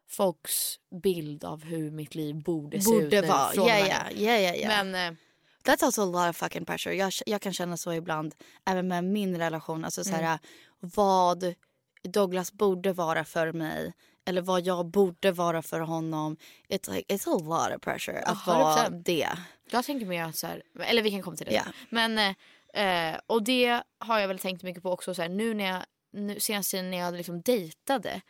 [0.08, 3.48] folks bild av hur mitt liv borde, se ut Borde nu vara.
[3.52, 4.24] från Ja, och med ja, nu.
[4.24, 4.68] ja, ja, ja.
[4.84, 5.18] Men eh,
[5.64, 6.94] That's also a lot of fucking pressure.
[6.94, 8.34] Jag, jag kan känna så ibland,
[8.66, 9.84] även med min relation.
[9.84, 10.38] Alltså så här,
[10.80, 11.54] vad
[12.02, 13.92] Douglas borde vara för mig
[14.24, 16.36] eller vad jag borde vara för honom.
[16.68, 19.02] It's, like, it's a lot of pressure att Ja, vara 100%.
[19.04, 19.28] det.
[19.70, 21.72] Jag tänker mer så här, eller vi kan komma till det sen.
[21.90, 22.34] Men,
[22.74, 25.82] eh, och det har jag väl tänkt mycket på också så här, nu när jag,
[26.12, 28.20] nu, senaste tiden när jag liksom dejtade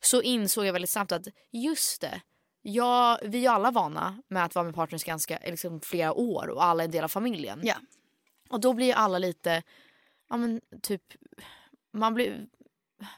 [0.00, 2.20] så insåg jag väldigt snabbt att just det,
[2.66, 6.64] jag, vi är alla vana med att vara med partners ganska liksom, flera år och
[6.64, 7.60] alla är en del av familjen.
[7.62, 7.74] Ja.
[8.48, 9.62] Och då blir ju alla lite,
[10.30, 11.02] ja men typ,
[11.92, 12.46] man blir,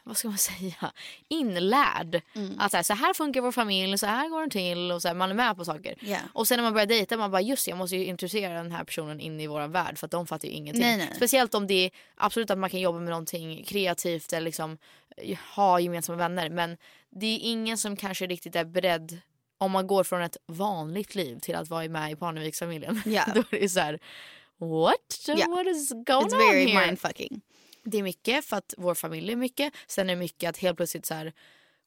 [0.03, 0.91] vad ska man säga,
[1.27, 2.21] inlärd.
[2.57, 5.07] Att så här, så här funkar vår familj, så här går den till och så
[5.07, 5.95] här, man är med på saker.
[6.01, 6.19] Ja.
[6.33, 8.83] Och sen när man börjar dejta man bara just jag måste ju introducera den här
[8.83, 10.83] personen in i vår värld för att de fattar ju ingenting.
[10.83, 11.13] Nej, nej.
[11.15, 14.77] Speciellt om det är absolut att man kan jobba med någonting kreativt eller liksom
[15.55, 16.77] ha gemensamma vänner men
[17.09, 19.21] det är ingen som kanske riktigt är beredd
[19.61, 23.01] om man går från ett vanligt liv till att vara med i Parneviksfamiljen.
[23.05, 23.25] Ja.
[23.35, 23.99] Då är det så här
[24.57, 25.25] what?
[25.27, 25.47] Ja.
[25.47, 26.85] What is going It's on very here?
[26.85, 27.41] mindfucking.
[27.83, 29.73] Det är mycket för att vår familj är mycket.
[29.87, 31.33] Sen är det mycket att helt plötsligt så här,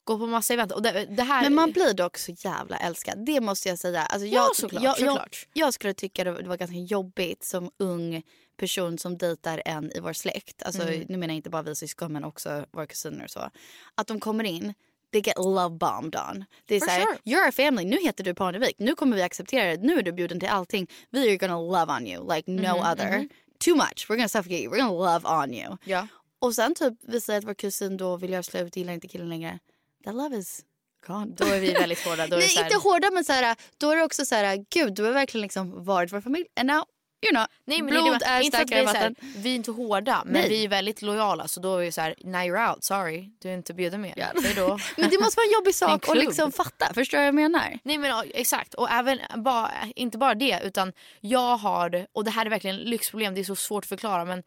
[0.05, 0.73] gå på massa event.
[0.73, 3.25] Och det, det här, Men man blir dock så jävla älskad.
[3.27, 4.03] Det måste jag säga.
[4.03, 5.47] Alltså Ja, jag, såklart, jag, såklart.
[5.53, 8.23] Jag, jag skulle tycka det var ganska jobbigt som ung
[8.57, 10.63] person som dejtar en i vår släkt.
[10.63, 11.07] Alltså, Mm.
[11.09, 13.51] Nu menar jag inte bara vi syskon men också våra kusiner och så.
[13.95, 14.75] Att de kommer in,
[15.13, 16.45] they get love bombed on.
[16.67, 17.19] Det är For såhär, sure.
[17.25, 20.13] you're a family, nu heter du Parnevik, nu kommer vi acceptera det, nu är du
[20.13, 20.87] bjuden till allting.
[21.11, 23.29] Vi are gonna love on you like no Mm-hmm, other.
[23.59, 25.77] Too much, we're gonna suffocate you, we're gonna love on you.
[25.85, 26.07] Ja.
[26.39, 29.59] Och sen typ visar att vår kusin då vill göra slut, gillar inte killen längre.
[30.05, 30.61] That love is
[31.07, 31.33] gone.
[31.37, 32.27] Då är vi väldigt hårda.
[32.27, 34.35] Då är Nej, så här, inte hårda men så här, då är det också så
[34.35, 36.47] här, gud du har verkligen liksom varit vår familj.
[36.61, 36.85] And now,
[37.23, 39.09] you know, Nej, men blod det, är inte att starkare än vi är, så här,
[39.09, 39.33] vatten.
[39.37, 40.49] vi är inte hårda men Nej.
[40.49, 43.49] vi är väldigt lojala så då är vi så här, now you're out, sorry, du
[43.49, 44.13] är inte bjuden med.
[44.43, 44.79] Hej då.
[44.97, 47.79] Men det måste vara en jobbig sak att liksom fatta, förstår du vad jag menar?
[47.83, 52.31] Nej men ja, exakt och även bara, inte bara det utan jag har, och det
[52.31, 54.43] här är verkligen lyxproblem, det är så svårt att förklara men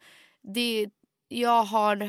[0.54, 0.86] det,
[1.28, 2.02] jag har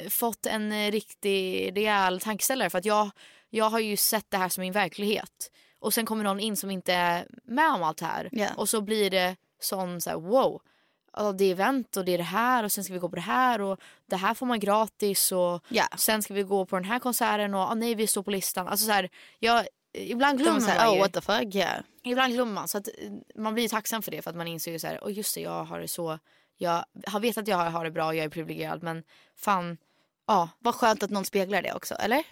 [0.00, 3.10] eh, fått en eh, riktig rejäl tankeställare för att jag,
[3.50, 6.70] jag har ju sett det här som min verklighet och sen kommer någon in som
[6.70, 8.48] inte är med om allt det här Ja.
[8.56, 10.62] och så blir det sån så här, wow
[11.34, 13.22] det är event och det är det här och sen ska vi gå på det
[13.22, 15.84] här och det här får man gratis och Ja.
[15.96, 18.68] sen ska vi gå på den här konserten och ah, nej vi står på listan.
[18.68, 21.80] Alltså så här, jag, ibland glömmer man oh what the fuck, yeah.
[22.02, 24.72] Ibland glömmer man så att eh, man blir tacksam för det för att man inser
[24.72, 26.18] ju så här, oh, just det jag har det så,
[26.56, 29.02] jag har vetat att jag har det bra, jag är privilegierad men
[29.36, 29.78] fan,
[30.26, 30.48] ja.
[30.58, 32.22] Vad skönt att någon speglar det också, eller?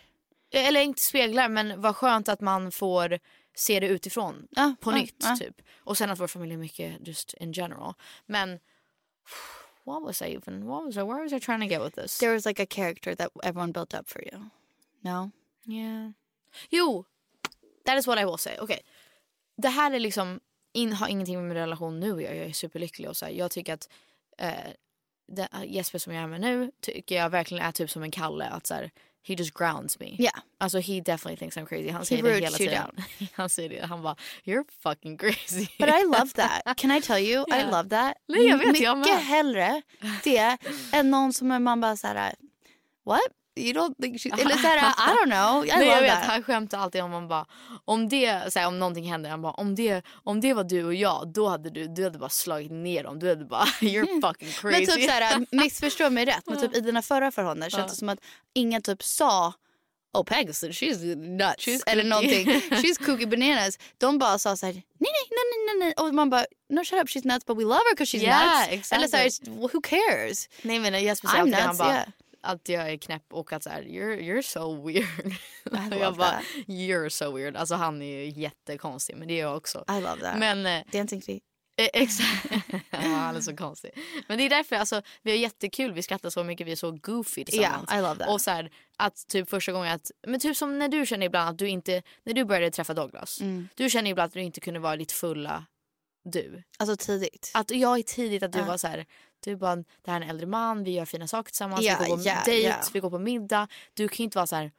[0.51, 3.19] Eller inte speglar men vad skönt att man får
[3.55, 5.37] se det utifrån Ja, på ja, nytt ja.
[5.37, 5.63] typ.
[5.77, 7.95] Och sen att vår familj är mycket just in general.
[8.27, 8.59] Men
[9.85, 12.19] what was I even, what was I, where was I trying to get with this?
[12.19, 14.51] There was like a character that everyone built up for you.
[15.01, 15.31] No?
[15.67, 16.13] Yeah.
[16.71, 17.05] Jo,
[17.85, 18.59] that is what I will say.
[18.59, 18.79] Okay.
[19.57, 20.41] Det här är liksom,
[20.73, 22.23] in, har ingenting med min relation nu.
[22.23, 23.89] Jag är superlycklig och så här, jag tycker att
[24.39, 24.73] eh,
[25.27, 28.45] det, Jesper som jag är med nu tycker jag verkligen är typ som en Kalle.
[28.45, 28.91] Att så här,
[29.27, 30.17] he just grounds me.
[30.19, 30.37] Yeah.
[30.37, 31.89] Uh, alltså he definitely thinks I'm crazy.
[31.91, 33.29] Han säger det roots hela you.
[33.33, 33.87] Han säger det.
[33.87, 35.67] Han bara you're fucking crazy.
[35.79, 36.77] But I love that.
[36.77, 37.45] Can I tell you?
[37.51, 38.15] I love that.
[38.29, 39.07] Nej, jag vet, Mycket jag med.
[39.09, 39.83] hellre
[40.25, 40.57] det
[40.93, 42.35] än någon som man bara så här,
[43.07, 43.21] what?
[43.57, 44.29] You don't think she...
[44.29, 45.67] Eller så här, I don't know.
[45.67, 46.25] I Nej, jag vet, that.
[46.25, 47.47] han skämtar alltid om man bara
[47.85, 50.85] om det så här, om någonting händer han bara om det om det var du
[50.85, 53.19] och jag då hade du du hade bara slagit ner dem.
[53.19, 54.87] Du hade bara you're fucking crazy.
[54.87, 57.99] Men typ så här, missförstå mig rätt, men typ i dina förra förhållanden känns det
[57.99, 58.19] som att
[58.55, 59.53] ingen typ sa
[60.15, 61.67] Oh Pegasus, she's nuts.
[61.67, 62.47] She's Eller någonting.
[62.71, 63.79] She's kooky bananas.
[63.99, 66.07] De bara sa så här, nej, nej, nej, nej, nej.
[66.07, 68.71] Och man bara, no shut up, she's nuts but we love her because she's Yeah,
[68.71, 68.93] nuts.
[68.93, 69.53] Eller så här, exactly.
[69.53, 70.49] who cares?
[70.63, 72.09] Nej men Jesper I'm alltid han nuts, bara yeah.
[72.45, 75.35] Att jag är knäpp och att så här, you're, you're so weird.
[76.01, 76.43] Jag bara that.
[76.67, 77.57] you're so weird.
[77.57, 79.85] Alltså han är ju jättekonstig men det är jag också.
[79.89, 80.39] I love that.
[80.39, 81.43] Men eh, Dancing feet.
[81.77, 82.47] Eh, Exakt.
[82.91, 83.91] ja, han är så konstig.
[84.29, 86.91] Men det är därför alltså, vi har jättekul, vi skrattar så mycket, vi är så
[86.91, 87.91] goofy tillsammans.
[87.91, 88.29] Yeah, I love that.
[88.29, 91.51] Och så här, att typ första gången att, men typ som när du känner ibland
[91.51, 93.41] att du inte, när du började träffa Douglas.
[93.41, 93.69] Mm.
[93.75, 95.65] Du känner ibland att du inte kunde vara ditt fulla
[96.25, 96.63] du.
[96.79, 97.51] Alltså tidigt.
[97.55, 98.65] Att jag är tidigt att du Ja.
[98.65, 99.07] var så här,
[99.45, 102.09] du bara, det här är en äldre man, vi gör fina saker tillsammans, Ja, vi
[102.09, 102.77] går på ja, dejt, ja.
[102.93, 103.69] vi går på middag.
[103.95, 104.73] Du kan ju inte vara så här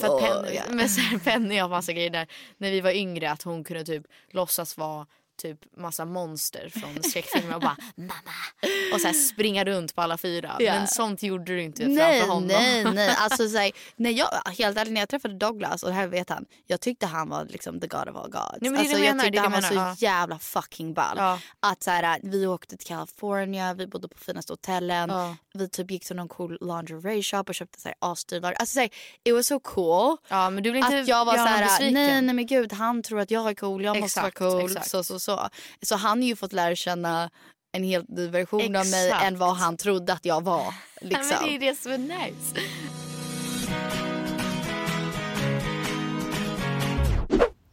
[0.00, 0.62] för att Penny, ja.
[0.70, 2.26] men så här, Penny har massa grejer där
[2.56, 5.06] när vi var yngre att hon kunde typ låtsas vara
[5.42, 8.12] typ massa monster från skräckfilmer och bara mamma
[8.94, 10.56] och så springa runt på alla fyra.
[10.58, 10.74] Ja.
[10.74, 12.48] Men sånt gjorde du inte Nej, framför honom.
[12.48, 13.14] nej, nej.
[13.18, 14.28] Alltså, så här, när jag,
[14.58, 17.44] helt ärligt, när jag träffade Douglas, och det här vet han, jag tyckte han var
[17.44, 18.58] liksom the god of all gods.
[18.60, 21.16] Nej, men alltså, jag menar, tyckte han det var jag så menar, jävla fucking ball.
[21.16, 21.38] Ja.
[21.60, 25.36] Att så här, vi åkte till California, vi bodde på finaste hotellen, Ja.
[25.54, 28.48] Vi typ gick till någon cool lingerie shop och köpte så här asdyra.
[28.48, 28.90] Alltså så här,
[29.24, 30.16] it was so cool.
[30.28, 33.02] Ja men du vill inte Att jag var så här, nej nej men gud han
[33.02, 34.70] tror att jag är cool, jag måste Exakt, vara cool.
[34.70, 34.90] exakt.
[34.90, 35.48] Så, så, så.
[35.82, 37.30] så han har ju fått lära känna
[37.72, 39.24] en helt ny version av mig Exakt.
[39.24, 40.74] än vad han trodde att jag var.
[41.00, 41.36] Liksom.
[41.40, 42.60] men det är det som är nice.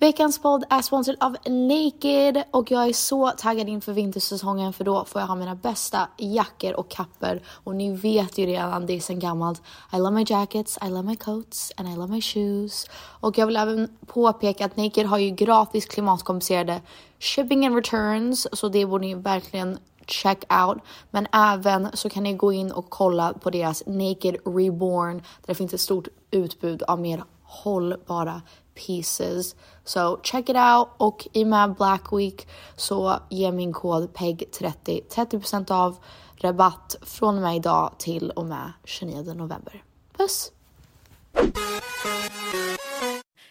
[0.02, 5.06] Veckans podd är sponsrad av Naked och jag är så taggad inför vintersäsongen för då
[5.06, 9.00] får jag ha mina bästa jackor och kapper och ni vet ju redan det är
[9.00, 9.62] sen gammalt.
[9.94, 12.86] I love my jackets, I love my coats and I love my shoes.
[12.96, 16.82] Och jag vill även påpeka att Naked har ju gratis klimatkompenserade
[17.20, 20.78] shipping and returns så det borde ni verkligen check out.
[21.12, 25.56] Men även så kan ni gå in och kolla på deras Naked Reborn där det
[25.56, 28.42] finns ett stort utbud av mer hållbara
[28.88, 29.56] pieces.
[29.84, 35.08] So check it out och i och med Black Week så ger min kod PEG30
[35.10, 35.98] 30% av
[36.38, 39.84] rabatt från och med idag till och med 29 november.
[40.18, 40.52] Puss!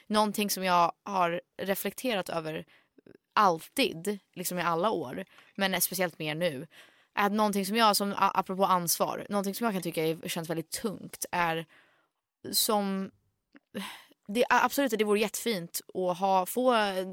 [0.06, 2.64] Någonting som jag har reflekterat över
[3.32, 6.66] alltid, liksom i alla år, men speciellt mer nu.
[7.14, 10.50] Är att någonting som jag, som, apropå ansvar, någonting som jag kan tycka är, känns
[10.50, 11.66] väldigt tungt är
[12.52, 13.10] som
[14.28, 16.70] det, absolut det vore jättefint att ha, få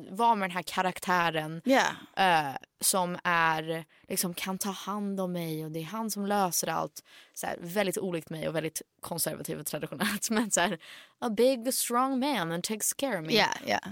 [0.10, 2.50] vara med den här karaktären Yeah.
[2.50, 6.68] eh, som är, liksom, kan ta hand om mig och det är han som löser
[6.68, 7.04] allt.
[7.34, 10.30] Så här, väldigt olikt mig och väldigt konservativt och traditionellt.
[10.30, 10.80] Men så här,
[11.20, 13.34] a big strong man and takes care of me.
[13.34, 13.88] Yeah, yeah.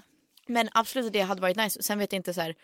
[0.48, 1.84] Men absolut det hade varit nice.
[1.84, 2.56] Sen vet jag inte så här,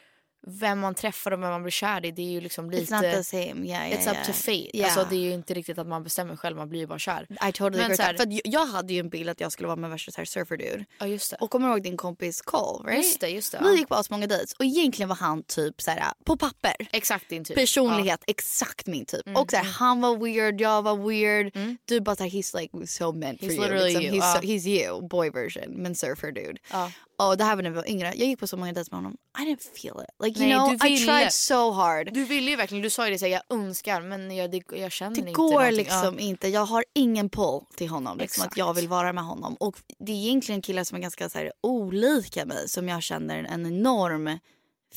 [0.48, 2.12] vem man träffar och vem man blir kär i.
[2.12, 2.84] Det är ju liksom lite...
[2.96, 3.44] It's not the same.
[3.68, 4.26] Yeah, yeah, It's up yeah.
[4.28, 4.78] to fate.
[4.78, 4.86] Yeah.
[4.98, 7.28] Alltså, det är ju inte riktigt att man bestämmer själv, man blir ju bara kär.
[7.50, 8.06] I totally Men agree.
[8.06, 10.58] här- jag- hade ju en bild att jag skulle vara med värsta så här surfer
[10.58, 10.86] dude.
[11.00, 11.38] Ja just det.
[11.40, 12.92] Och kommer du ihåg din kompis Cole?
[12.92, 13.06] Right?
[13.06, 13.60] Just det, just det.
[13.64, 16.74] Vi gick på asmånga dejts och egentligen var han typ så här, på papper.
[16.92, 17.56] Exakt din typ.
[17.58, 19.28] Personlighet, exakt min typ.
[19.28, 21.78] Mm, och så här, han var weird, jag var weird.
[21.86, 23.62] Du bara såhär, he's like so meant for He's you.
[23.62, 24.04] literally liksom.
[24.04, 24.42] you, He's, ja.
[24.42, 26.58] so, he's you, boy version, men surfer dude.
[26.72, 26.92] Ja.
[27.20, 28.08] Och det här var när vi var yngre.
[28.08, 29.18] Jag gick på så många dejter med honom.
[29.40, 30.26] I didn't feel it.
[30.26, 32.14] Like you Nej, know, I tried so hard.
[32.14, 34.64] Du ville ju verkligen, du sa ju det så här, jag önskar men jag, det,
[34.72, 35.78] jag känner Det inte går någonting.
[35.78, 36.48] liksom inte.
[36.48, 38.18] Jag har ingen pull till honom.
[38.18, 39.56] Liksom, att jag vill vara med honom.
[39.60, 43.44] Och det är egentligen killar som är ganska så här, olika mig som jag känner
[43.44, 44.40] en enorm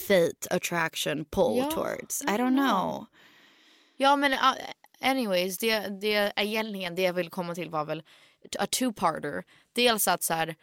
[0.08, 2.22] fate attraction pull Ja, towards.
[2.22, 3.06] I don't know.
[3.96, 4.38] Ja men uh,
[5.00, 8.02] anyways, det, det egentligen det jag vill komma till var väl
[8.58, 9.42] a two-parter.
[9.72, 10.56] Dels att så här,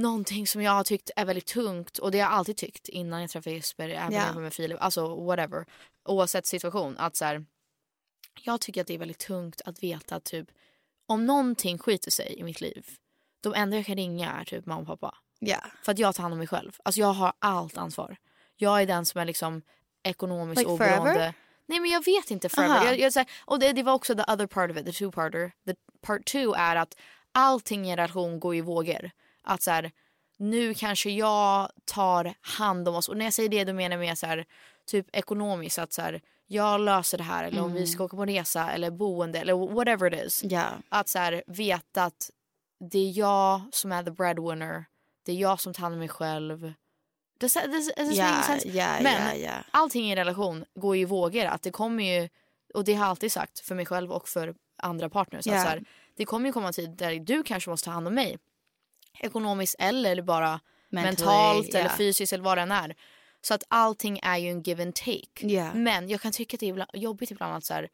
[0.00, 3.20] någonting som jag har tyckt är väldigt tungt och det har jag alltid tyckt innan
[3.20, 5.66] jag träffade Jesper, även jag var med Filip, alltså whatever.
[6.04, 6.96] Oavsett situation.
[6.98, 7.44] Att så här,
[8.42, 10.48] jag tycker att det är väldigt tungt att veta typ
[11.06, 12.86] om någonting skiter sig i mitt liv.
[13.40, 15.14] De enda jag kan ringa är typ mamma och pappa.
[15.40, 15.64] Yeah.
[15.82, 16.76] För att jag tar hand om mig själv.
[16.82, 18.16] Alltså jag har allt ansvar.
[18.56, 19.62] Jag är den som är liksom
[20.02, 21.12] ekonomiskt Like oberoende.
[21.12, 21.34] forever?
[21.66, 22.74] Nej men jag vet inte forever.
[22.74, 22.84] Aha.
[22.84, 24.92] Jag, jag, så här, och det, det var också the other part of it, the
[24.92, 25.50] two-parter.
[25.66, 26.96] The part two är att
[27.32, 29.10] allting i en relation går i vågor.
[29.42, 29.90] Att så här,
[30.36, 33.08] nu kanske jag tar hand om oss.
[33.08, 34.44] Och när jag säger det då menar jag mer så här,
[34.86, 35.78] typ ekonomiskt.
[35.78, 37.44] Att så här, jag löser det här.
[37.44, 40.44] Eller om vi ska åka på en resa eller boende eller whatever it is.
[40.44, 40.72] Yeah.
[40.88, 42.30] Att så här, veta att
[42.90, 44.84] det är jag som är the breadwinner.
[45.26, 46.72] Det är jag som tar hand om mig själv.
[47.40, 49.64] Does that, does, does Yeah, yeah, Men yeah, yeah.
[49.70, 51.44] allting i en relation går ju i vågor.
[51.44, 52.28] Att det kommer ju,
[52.74, 55.46] och det har jag alltid sagt för mig själv och för andra partners.
[55.46, 55.60] Yeah.
[55.60, 55.84] Att så här,
[56.16, 58.38] det kommer ju komma en tid där du kanske måste ta hand om mig.
[59.18, 61.96] Ekonomiskt eller bara Mentally, mentalt eller yeah.
[61.96, 62.94] fysiskt eller vad det än är.
[63.42, 65.46] Så att allting är ju en give and take.
[65.46, 65.74] Yeah.
[65.74, 67.88] Men jag kan tycka att det är ibland, jobbigt ibland att så här,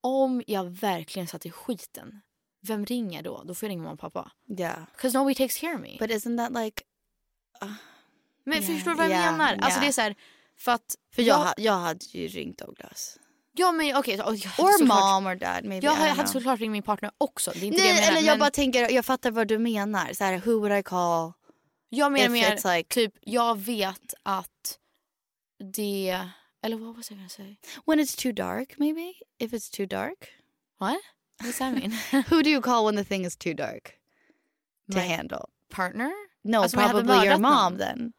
[0.00, 2.20] om jag verkligen satt i skiten,
[2.62, 3.42] vem ringer då?
[3.44, 4.32] Då får jag ringa mamma och pappa.
[4.58, 4.84] Yeah.
[4.96, 5.96] Because nobody takes care of me.
[5.98, 6.82] But isn't that like...
[8.44, 9.58] Men Yeah, förstår du vad jag menar?
[9.60, 10.14] Alltså det är så här,
[10.58, 10.96] för att...
[11.14, 13.18] För jag, ha- jag hade ju ringt Douglas.
[13.56, 13.96] Ja men.
[13.96, 15.86] Okay, jag hade Or såklart- mom or dad maybe.
[15.86, 17.50] Jag hade såklart ringt min partner också.
[17.54, 18.12] Det är inte det jag Nej menar.
[18.18, 20.12] eller jag men bara tänker, jag fattar vad du menar.
[20.12, 21.32] Så här, who would I call?
[21.88, 24.78] jag menar mer like- typ jag vet att
[25.74, 26.20] det...
[26.62, 27.56] Eller vad was I gonna say?
[27.86, 29.12] When it's too dark maybe?
[29.38, 30.28] If it's too dark?
[30.78, 30.96] What?
[31.42, 31.92] What's that mean?
[32.30, 33.92] Who do you call when the thing is too dark?
[34.92, 35.44] To My- handle?
[35.74, 36.10] Partner?
[36.44, 37.78] No, Alltså, jag probably your mom någon.
[37.78, 38.12] then.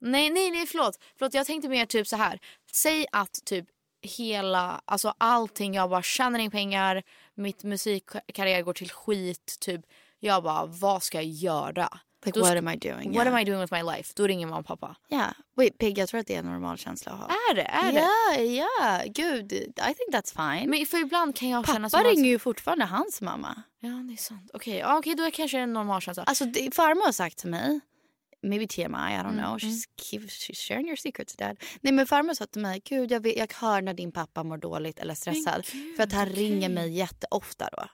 [0.00, 0.98] Nej, nej, nej, förlåt.
[1.18, 1.34] förlåt.
[1.34, 2.38] Jag tänkte mer typ så här.
[2.72, 3.66] Säg att typ
[4.02, 7.02] hela, alltså allting, jag bara tjänar in pengar,
[7.34, 9.80] mitt musikkarriär går till skit, typ.
[10.18, 11.88] Jag bara, vad ska jag göra?
[12.24, 13.12] Like Då what am I doing?
[13.12, 13.34] What yeah.
[13.34, 14.12] am I doing with my life?
[14.16, 14.96] Då ringer mamma och pappa.
[15.08, 15.32] Yeah.
[15.56, 17.26] Wait Pig, jag tror att det är en normal känsla att ha.
[17.50, 17.62] Är det?
[17.62, 18.00] Är det?
[18.00, 19.02] Ja, ja.
[19.06, 20.70] Gud, I think that's fine.
[20.70, 23.62] Men för ibland kan jag känna Pappa ringer ju fortfarande hans mamma.
[23.80, 24.50] Ja det är sant.
[24.54, 26.22] Okej, ja, okej då är det kanske en normal känsla.
[26.22, 27.80] Alltså det, farmor har sagt till mig,
[28.42, 29.58] maybe TMI, I don't know.
[29.58, 31.56] She's, keep, she's sharing your secrets dad.
[31.80, 34.58] Nej men farmor sa till mig, gud jag, vet, jag hör när din pappa mår
[34.58, 35.66] dåligt eller stressad.
[35.96, 37.84] för att han ringer mig jätteofta då.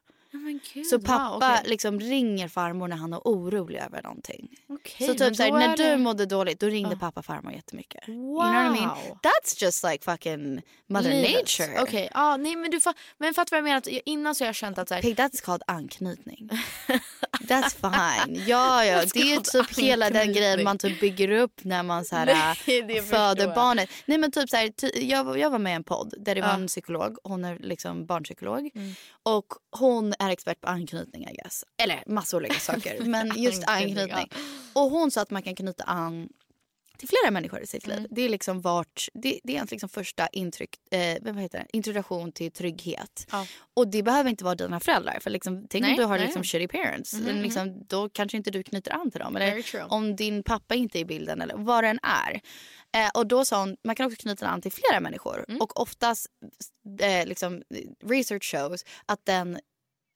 [0.90, 1.70] Så wow, pappa okej.
[1.70, 4.48] liksom ringer farmor när han är orolig över någonting.
[4.68, 6.98] Okej, så typ såhär, när är du det- mådde dåligt då ringde Ja.
[6.98, 8.08] pappa farmor jättemycket.
[8.08, 8.16] Wow.
[8.16, 8.90] You know what I mean?
[9.22, 11.34] That's just like fucking mother Livet.
[11.58, 11.82] nature.
[11.82, 13.76] Okej, ja, nej men du fa- men fattar vad jag menar?
[13.78, 16.48] Att innan så har jag känt att så här, Pig, that's called anknytning.
[17.40, 18.44] That's fine.
[18.46, 19.02] Ja, ja.
[19.14, 22.26] Det är ju typ hela den grejen man typ bygger upp när man så här,
[22.66, 23.90] Nej, det föder barnet.
[24.06, 26.34] Nej men typ så här, ty, jag, var- jag var med i en podd där
[26.34, 26.54] det var Ja.
[26.54, 27.16] en psykolog.
[27.22, 28.70] Hon är liksom barnpsykolog.
[28.74, 28.94] Mm.
[29.36, 31.64] Och hon är expert på anknytning I guess.
[31.82, 33.00] Eller massa olika saker.
[33.04, 34.28] men just Anknytning.
[34.72, 36.28] Och hon sa att man kan knyta an
[36.98, 37.98] till flera människor i sitt liv.
[37.98, 38.08] Mm.
[38.10, 41.66] Det är liksom vart, det, det är ens liksom första intryck, eh, vad heter det?
[41.76, 43.26] introduktion till trygghet.
[43.32, 43.46] Ja.
[43.74, 45.18] Och det behöver inte vara dina föräldrar.
[45.20, 46.26] För liksom, tänk Nej, om du har nej.
[46.26, 47.14] liksom shitty parents.
[47.14, 49.36] Mhm, liksom, då kanske inte du knyter an till dem.
[49.36, 52.40] Eller om din pappa inte är i bilden eller vad det än är.
[52.96, 55.44] Eh, och då sa hon, man kan också knyta an till flera människor.
[55.48, 55.60] Mm.
[55.60, 56.26] Och oftast,
[57.00, 57.62] eh, liksom,
[58.04, 59.58] research shows att den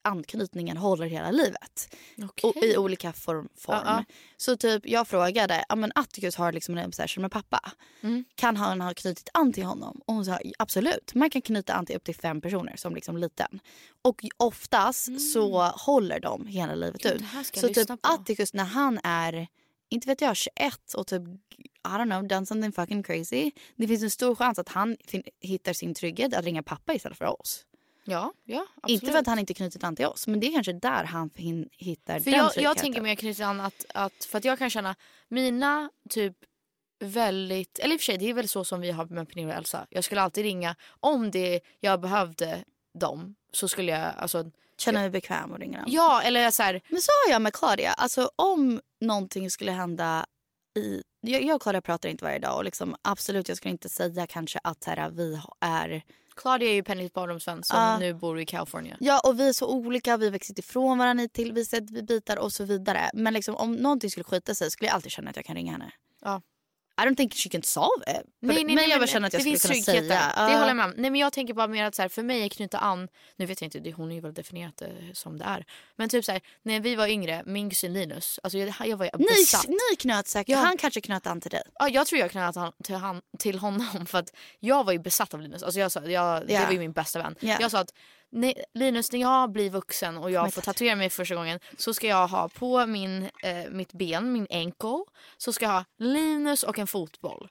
[0.05, 1.95] anknytningen håller hela livet.
[2.23, 2.49] Okej.
[2.49, 3.49] Och I olika form.
[3.57, 3.81] form.
[3.85, 4.15] Ja, ja.
[4.37, 7.71] Så typ jag frågade, ja men Atticus har liksom en obsession med pappa.
[8.01, 8.25] Mm.
[8.35, 10.01] Kan han ha knutit an till honom?
[10.05, 11.13] Och hon sa absolut.
[11.15, 13.59] Man kan knyta an till upp till fem personer som liksom liten.
[14.01, 17.17] Och oftast så håller de hela livet Mm.
[17.17, 17.57] Gud, ut.
[17.61, 17.97] Så typ på.
[18.01, 19.47] Atticus när han är,
[19.93, 23.51] inte vet jag, 21 och typ I don't know, done something fucking crazy.
[23.75, 24.97] Det finns en stor chans att han
[25.39, 27.65] hittar sin trygghet att ringa pappa istället för oss.
[28.05, 29.03] Ja, ja absolut.
[29.03, 31.29] Inte för att han inte knutit an till oss, men det är kanske där han
[31.71, 32.81] hittar För den jag, jag tryggheten.
[32.81, 34.95] tänker mer knyta an att, att, för att jag kan känna
[35.27, 36.37] mina typ
[36.99, 39.49] väldigt, eller i och för sig det är väl så som vi har med Pernilla
[39.49, 39.87] och Elsa.
[39.89, 42.63] Jag skulle alltid ringa om det jag behövde
[42.93, 45.85] dem så skulle jag alltså Känner mig bekväm och ringer dem.
[45.87, 47.93] ja eller så här, Men så har jag med Claudia.
[47.93, 50.25] Alltså om någonting skulle hända
[50.77, 51.01] i...
[51.21, 54.27] Jag, jag och Claudia pratar inte varje dag och liksom, absolut jag skulle inte säga
[54.27, 56.03] kanske att här, vi är...
[56.35, 57.97] Claudia är ju Pennys barndomsvän som Ja.
[57.99, 58.97] nu bor i California.
[58.99, 62.63] Ja och vi är så olika, vi växer ifrån varandra till vissa bitar och så
[62.63, 63.09] vidare.
[63.13, 65.71] Men liksom, om någonting skulle skita sig skulle jag alltid känna att jag kan ringa
[65.71, 65.91] henne.
[66.21, 66.41] Ja.
[67.01, 68.25] I don't think she can solve it.
[68.41, 70.33] Nej, nej, men nej, jag bara känner att jag det skulle kunna trygghet säga.
[70.35, 70.47] där.
[70.47, 70.93] Det håller jag med om.
[70.97, 73.45] Nej men jag tänker bara mer att så här, för mig är knyta an, nu
[73.45, 75.65] vet jag inte, det- hon är ju väl definierat det som det är.
[75.95, 79.05] Men typ så här, när vi var yngre, min kusin Linus, alltså jag, jag var
[79.05, 79.67] ju Ni, besatt.
[79.67, 80.57] ni knöt säkert, Ja.
[80.57, 81.61] han kanske knöt an till dig.
[81.79, 84.99] Ja, jag tror jag knöt an till, han, till honom för att jag var ju
[84.99, 85.63] besatt av Linus.
[85.63, 86.65] Alltså jag sa, jag, Det Ja.
[86.65, 87.35] var ju min bästa vän.
[87.39, 87.57] Ja.
[87.59, 87.93] Jag sa att
[88.33, 92.07] nej, Linus när jag blir vuxen och jag får tatuera mig första gången så ska
[92.07, 95.03] jag ha på min, eh, mitt ben, min ankle,
[95.37, 97.49] så ska jag ha Linus och en fotboll.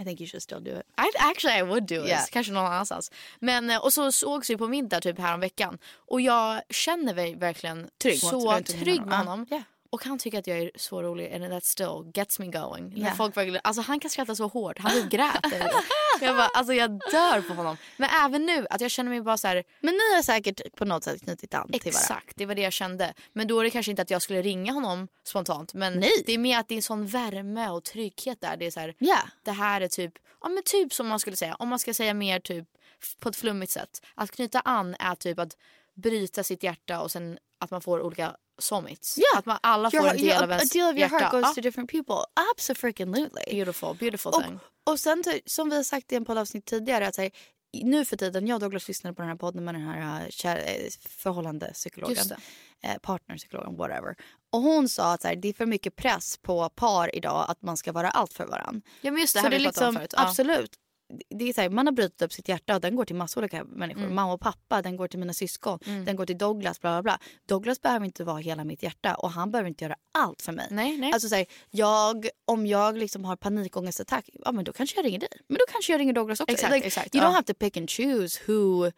[0.00, 0.86] I think you should still do it.
[0.98, 2.08] I, actually I would do it.
[2.08, 2.24] Yeah.
[2.30, 3.12] Kanske någon annanstans.
[3.38, 7.14] Men, eh, och så sågs vi på middag typ här om veckan och jag känner
[7.14, 9.46] mig verkligen Trygg så trygg med honom.
[9.48, 9.64] honom.
[9.92, 12.94] Och han tycker att jag är så rolig and that still gets me going.
[13.00, 13.14] När Ja.
[13.14, 15.40] folk verkligen, alltså han kan skratta så hårt, han grät.
[16.20, 17.76] jag, bara, alltså jag dör på honom.
[17.96, 20.84] Men även nu att jag känner mig bara så här, Men ni har säkert på
[20.84, 21.88] något sätt knutit an till varandra.
[21.88, 23.14] exakt det var det jag kände.
[23.32, 25.74] Men då är det kanske inte att jag skulle ringa honom spontant.
[25.74, 26.22] Men Nej.
[26.26, 28.56] det är mer att det är en sån värme och trygghet där.
[28.56, 29.18] Det är så här, Ja.
[29.44, 30.12] det här är typ,
[30.42, 32.64] ja men typ som man skulle säga, om man ska säga mer typ
[33.20, 34.02] på ett flummigt sätt.
[34.14, 35.56] Att knyta an är typ att
[35.94, 39.18] bryta sitt hjärta och sen att man får olika sommits.
[39.18, 39.38] Ja.
[39.38, 41.18] Att man alla får Your- en del your- av ens a deal of your hjärta.
[41.18, 42.16] heart goes to different people.
[42.54, 43.42] Absolutely.
[43.52, 44.58] Beautiful, beautiful Och, thing.
[44.90, 47.30] och sen som vi har sagt i en poddavsnitt tidigare att här,
[47.82, 50.56] nu för tiden, jag och Douglas lyssnade på den här podden med den här kär,
[50.56, 52.16] eh, förhållande psykologen.
[52.16, 52.36] Just det.
[52.88, 54.16] Eh, partnerpsykologen, whatever.
[54.52, 57.62] Och hon sa att så här, det är för mycket press på par idag att
[57.62, 58.80] man ska vara allt för varandra.
[59.00, 60.28] Ja men just det Så här det vi pratade om liksom, förut.
[60.28, 60.70] Absolut.
[61.28, 63.40] Det är så här, man har brutit upp sitt hjärta och den går till massor
[63.40, 64.02] olika människor.
[64.02, 64.14] Mm.
[64.14, 67.18] Mamma och pappa, den går till mina syskon, den går till Douglas, bla bla bla.
[67.46, 70.68] Douglas behöver inte vara hela mitt hjärta och han behöver inte göra allt för mig.
[70.70, 71.12] Nej, nej.
[71.12, 75.18] Alltså så här, jag, om jag liksom har panikångestattack, ja men då kanske jag ringer
[75.18, 75.28] dig.
[75.48, 76.52] Men då kanske jag ringer Douglas också.
[76.52, 77.28] Exakt, like, exakt, You ja.
[77.28, 78.90] don't have to pick and choose who,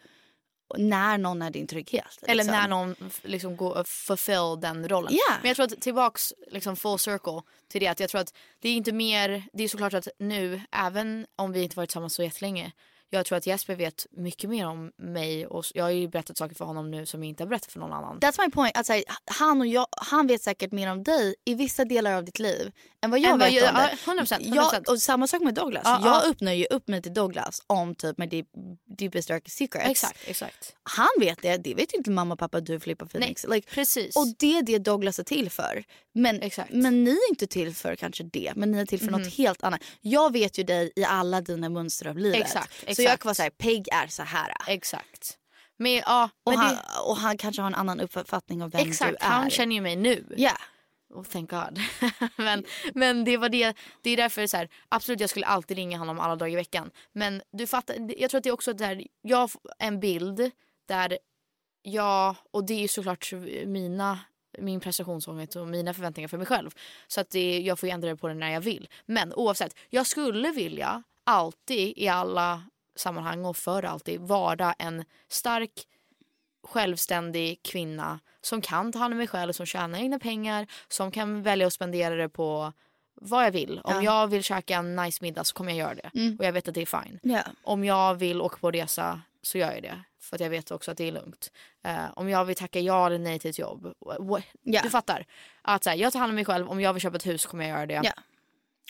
[0.79, 2.19] när någon är din trygghet.
[2.23, 2.55] Eller liksom.
[2.61, 5.13] när någon liksom går fulfill den rollen.
[5.15, 5.35] Ja.
[5.41, 8.69] Men jag tror att tillbaks liksom full circle till det att jag tror att det
[8.69, 12.23] är inte mer, det är såklart att nu även om vi inte varit tillsammans så
[12.23, 12.73] jättelänge
[13.15, 16.55] jag tror att Jesper vet mycket mer om mig och jag har ju berättat saker
[16.55, 18.19] för honom nu som jag inte har berättat för någon annan.
[18.21, 18.77] That's my point.
[18.77, 18.93] Alltså,
[19.25, 22.73] han, och jag, han vet säkert mer om dig i vissa delar av ditt liv
[23.05, 23.99] än vad jag Än vad vet jag- om dig.
[24.07, 24.55] ja, 100%, 100%.
[24.55, 25.83] Jag, och samma sak med Douglas.
[25.85, 26.31] Ja, jag ja.
[26.31, 28.47] öppnar ju upp mig till Douglas om typ med deep,
[28.99, 29.91] deepest darkest secrets.
[29.91, 30.75] Exakt, exakt.
[30.83, 33.47] Han vet det, det vet ju inte mamma, pappa, du, Filippa, Phoenix.
[33.49, 34.17] Like, Precis.
[34.17, 35.85] och det är det Douglas är till för.
[36.15, 36.73] Men, Exakt.
[36.73, 39.63] men ni är inte till för kanske det, men ni är till för något helt
[39.63, 39.81] annat.
[40.01, 42.41] Jag vet ju dig i alla dina mönster av livet.
[42.41, 43.23] Exakt, Så jag exakt.
[43.23, 44.53] kan vara såhär, Peg är så här.
[44.67, 45.39] Exakt.
[45.77, 48.89] Men, ja, Och, men han, det, och han kanske har en annan uppfattning om vem
[48.89, 49.31] exakt, du är.
[49.31, 50.35] han känner ju mig nu.
[50.37, 50.57] Ja.
[51.15, 51.81] Oh, thank God.
[52.37, 53.75] men, men det var det.
[54.03, 56.91] Det är därför så här, absolut jag skulle alltid ringa honom alla dagar i veckan.
[57.13, 60.51] Men du fattar, jag tror att det är också där, jag har en bild
[60.89, 61.19] där
[61.83, 63.33] jag, och det är såklart
[63.67, 64.19] mina
[64.59, 66.71] min prestationsångest och mina förväntningar för mig själv.
[67.07, 68.89] Så att det, jag får ändra på det när jag vill.
[69.07, 72.63] Men oavsett, jag skulle vilja alltid i alla
[72.97, 75.87] sammanhang och för alltid vara en stark
[76.65, 81.43] självständig kvinna som kan ta hand om mig själv, som tjänar egna pengar, som kan
[81.43, 82.73] välja att spendera det på
[83.15, 83.81] vad jag vill.
[83.85, 86.11] Om jag vill käka en nice middag så kommer jag göra det.
[86.39, 87.19] Och jag vet att det är fine.
[87.23, 87.43] Ja.
[87.63, 90.03] Om jag vill åka på resa så gör jag det.
[90.21, 91.53] För att jag vet också att det är lugnt.
[91.85, 93.95] Eh, om jag vill tacka ja eller nej till ett jobb.
[94.63, 94.83] Ja.
[94.83, 95.27] Du fattar.
[95.63, 96.69] Att så här, jag tar hand om mig själv.
[96.71, 98.01] Om jag vill köpa ett hus kommer jag göra det.
[98.05, 98.13] Ja.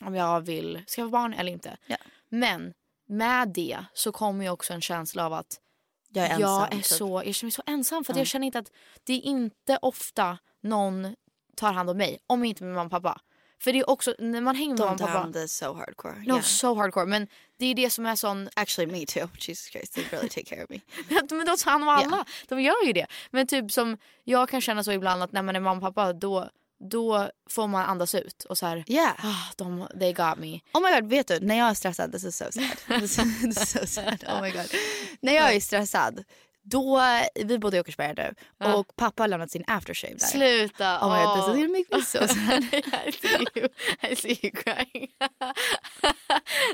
[0.06, 1.76] Om jag vill skaffa barn eller inte.
[1.86, 1.96] Ja.
[2.28, 2.74] Men
[3.12, 5.60] med det så kommer ju också en känsla av att
[6.08, 6.40] Jag är ensam.
[6.40, 6.84] jag är typ.
[6.86, 8.70] så, jag känner mig så ensam för att jag känner inte att
[9.04, 11.14] det är inte ofta någon
[11.56, 12.18] tar hand om mig.
[12.26, 13.20] Om inte min mamma och pappa.
[13.60, 15.32] För det är också när man hänger med mamma och pappa.
[15.32, 16.14] this so hardcore.
[16.14, 16.42] No, Yeah.
[16.42, 17.06] so hardcore.
[17.06, 19.28] Men det är det som är sån Actually me too.
[19.38, 20.80] Jesus Christ, they really take care of me.
[21.30, 22.24] men de tar hand om alla.
[22.48, 23.06] De gör ju det.
[23.30, 26.12] Men typ som jag kan känna så ibland att när man är mamma och pappa
[26.12, 26.50] då,
[26.90, 28.84] då får man andas ut och så här.
[28.86, 29.26] Yeah.
[29.26, 30.60] Ah, de, they got me.
[30.74, 31.40] Oh my god, vet du?
[31.40, 33.00] När jag är stressad, this is so sad.
[33.00, 34.24] This is so sad.
[34.28, 34.74] Oh my god.
[35.20, 36.24] När jag är stressad,
[36.64, 37.00] då,
[37.34, 40.26] vi bodde i Åkersberga nu och pappa har lämnat sin aftershave där.
[40.26, 40.98] Sluta.
[41.00, 42.64] Oh my god, this is gonna make me so sad.
[43.06, 43.68] I see you.
[44.10, 45.08] I see you crying.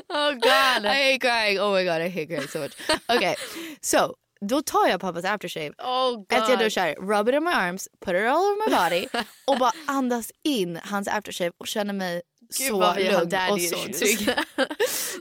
[0.09, 0.85] oh god.
[0.85, 1.61] I hate crying.
[1.61, 2.73] Oh my god, I hate crying so much.
[3.09, 3.35] Okay,
[3.81, 5.73] so då tar jag pappas aftershave.
[5.79, 6.25] Oh.
[6.29, 9.09] Efter jag duschar, rub it on my arms, put it all over my body
[9.47, 14.27] och bara andas in hans aftershave och känner mig Gud, så lugn och så trygg.
[14.57, 14.67] Nej,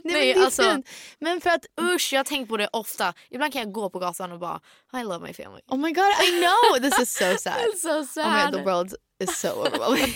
[0.04, 0.88] men Nej, är alltså- fint.
[1.18, 3.14] Men för att Usch, jag har tänkt på det ofta.
[3.30, 4.60] Ibland kan jag gå på gatan och bara
[5.00, 5.60] I love my family.
[5.68, 6.90] Oh my god, I know!
[6.90, 7.54] This is so sad.
[7.54, 8.26] It's so sad.
[8.26, 10.14] Oh my god, the world is so overwhelming.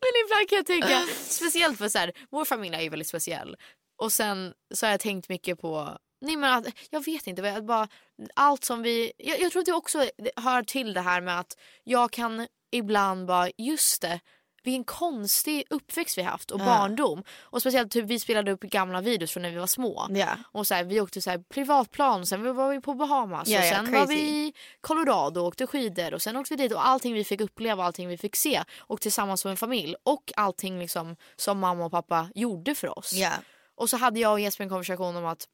[0.00, 3.56] Men ibland kan jag tänka, speciellt för så här, vår familj är ju väldigt speciell.
[3.98, 7.64] Och sen så har jag tänkt mycket på, nej men att, jag vet inte, jag
[7.64, 7.88] bara,
[8.34, 10.06] allt som vi, jag, jag tror att det också
[10.36, 14.20] hör till det här med att jag kan ibland bara, just det,
[14.64, 17.24] vilken konstig uppväxt vi haft och barndom.
[17.40, 20.06] Och speciellt typ vi spelade upp gamla videos från när vi var små.
[20.10, 20.28] Ja.
[20.52, 23.64] Och så här, vi åkte så här privatplan, sen var vi på Bahamas Ja, och
[23.64, 26.86] ja, sen var vi i Colorado och åkte skidor och sen åkte vi dit och
[26.86, 30.78] allting vi fick uppleva, allting vi fick se och tillsammans som en familj och allting
[30.78, 33.12] liksom som mamma och pappa gjorde för oss.
[33.12, 33.32] Ja.
[33.74, 35.48] Och så hade jag och Jesper en konversation om att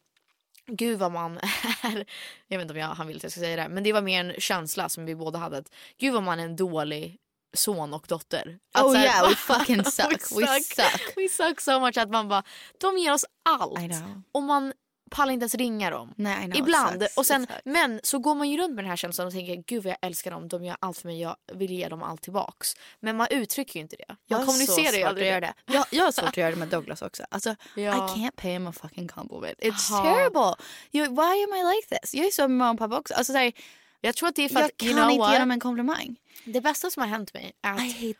[0.68, 1.38] gud vad man
[1.82, 2.04] är,
[2.48, 4.02] jag vet inte om jag, han vill att jag ska säga det men det var
[4.02, 7.16] mer en känsla som vi båda hade att gud vad man är en dålig
[7.56, 8.58] son och dotter.
[8.74, 10.06] Att Oh här- yeah, we fucking suck.
[10.06, 10.64] we, We suck.
[10.64, 11.16] suck.
[11.16, 12.42] We suck so much att man bara,
[12.80, 13.78] de ger oss allt.
[13.80, 14.22] I know.
[14.32, 14.72] Och man
[15.08, 16.14] pallar inte ens ringa dem.
[16.16, 17.02] Nej, know, Ibland.
[17.02, 17.16] sucks.
[17.16, 19.82] Och sen, men så går man ju runt med den här känslan och tänker gud
[19.84, 22.74] vad jag älskar dem, de gör allt för mig, jag vill ge dem allt tillbaks.
[23.00, 24.16] Men man uttrycker ju inte det.
[24.26, 25.54] Jag Man så kommunicerar ju aldrig att göra det.
[25.66, 27.22] Jag, jag har svårt att göra det med Douglas också.
[27.30, 27.82] Alltså, Ja.
[27.82, 29.58] I can't pay him a fucking compliment.
[29.58, 30.02] It's Aha.
[30.04, 30.54] terrible.
[30.92, 32.14] You, why am I like this?
[32.14, 33.14] Jag är så med mamma och pappa också.
[33.14, 33.52] Alltså, såhär,
[34.00, 35.32] Jag tror att det är för jag att, kan you know inte what?
[35.32, 36.16] ge dem en komplimang.
[36.44, 37.74] Det bästa som har hänt mig är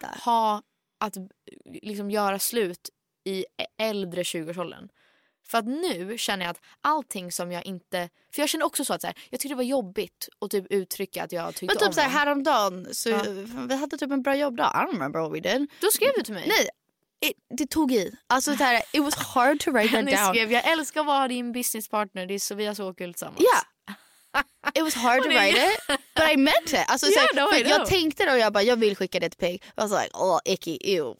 [0.06, 0.62] att ha,
[1.00, 1.16] att
[1.82, 2.88] liksom göra slut
[3.24, 3.44] i
[3.78, 4.88] äldre 20-årsåldern.
[5.50, 8.08] För att nu känner jag att allting som jag inte...
[8.34, 10.66] För jag känner också så att så här, jag tyckte det var jobbigt att typ
[10.70, 12.16] uttrycka att jag tyckte Men typ om såhär dem.
[12.18, 13.22] häromdagen så Ja.
[13.68, 14.72] vi hade typ en bra jobbdag.
[14.74, 15.70] I don't remember what we did.
[15.80, 16.44] Då skrev du till mig.
[16.48, 16.68] Nej,
[17.30, 18.14] it, det tog i.
[18.26, 20.34] Alltså så här, it was hard to write that down.
[20.34, 23.40] skrev jag älskar att vara din businesspartner, det är så vi har så kul tillsammans.
[23.40, 23.62] Yeah.
[24.74, 25.80] It was hard to write it
[26.14, 26.84] but I meant it.
[26.88, 29.38] Alltså, Yeah, no, I jag tänkte det och jag bara jag vill skicka det till
[29.38, 29.54] Peg.
[29.54, 31.14] I was like oh icky ew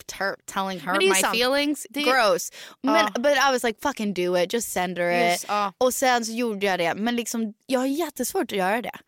[0.47, 1.35] telling her my sant.
[1.37, 2.53] feelings Det- gross.
[2.83, 3.13] Men.
[3.19, 5.49] But I was like fucking do it just send her Yes, it.
[5.49, 5.73] ja.
[5.79, 8.99] Och sen så gjorde jag det men liksom jag har jättesvårt att göra det.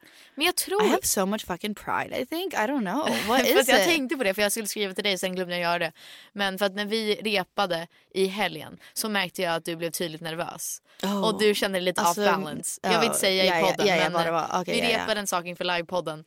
[0.40, 0.84] Men jag tror...
[0.84, 2.54] I have so much fucking pride I think.
[2.54, 3.08] I don't know.
[3.28, 3.84] What is jag it?
[3.84, 5.92] tänkte på det för jag skulle skriva till dig sen glömde jag göra det.
[6.32, 10.20] Men för att när vi repade i helgen så märkte jag att du blev tydligt
[10.20, 10.82] nervös.
[11.02, 11.24] Oh.
[11.24, 12.80] Och du kände dig lite Alltså, off balance.
[12.82, 14.60] Jag vill ja, inte säga ja, i podden ja, ja, men det var.
[14.60, 15.02] Okej, vi ja, ja.
[15.02, 16.24] repade en sak inför livepodden.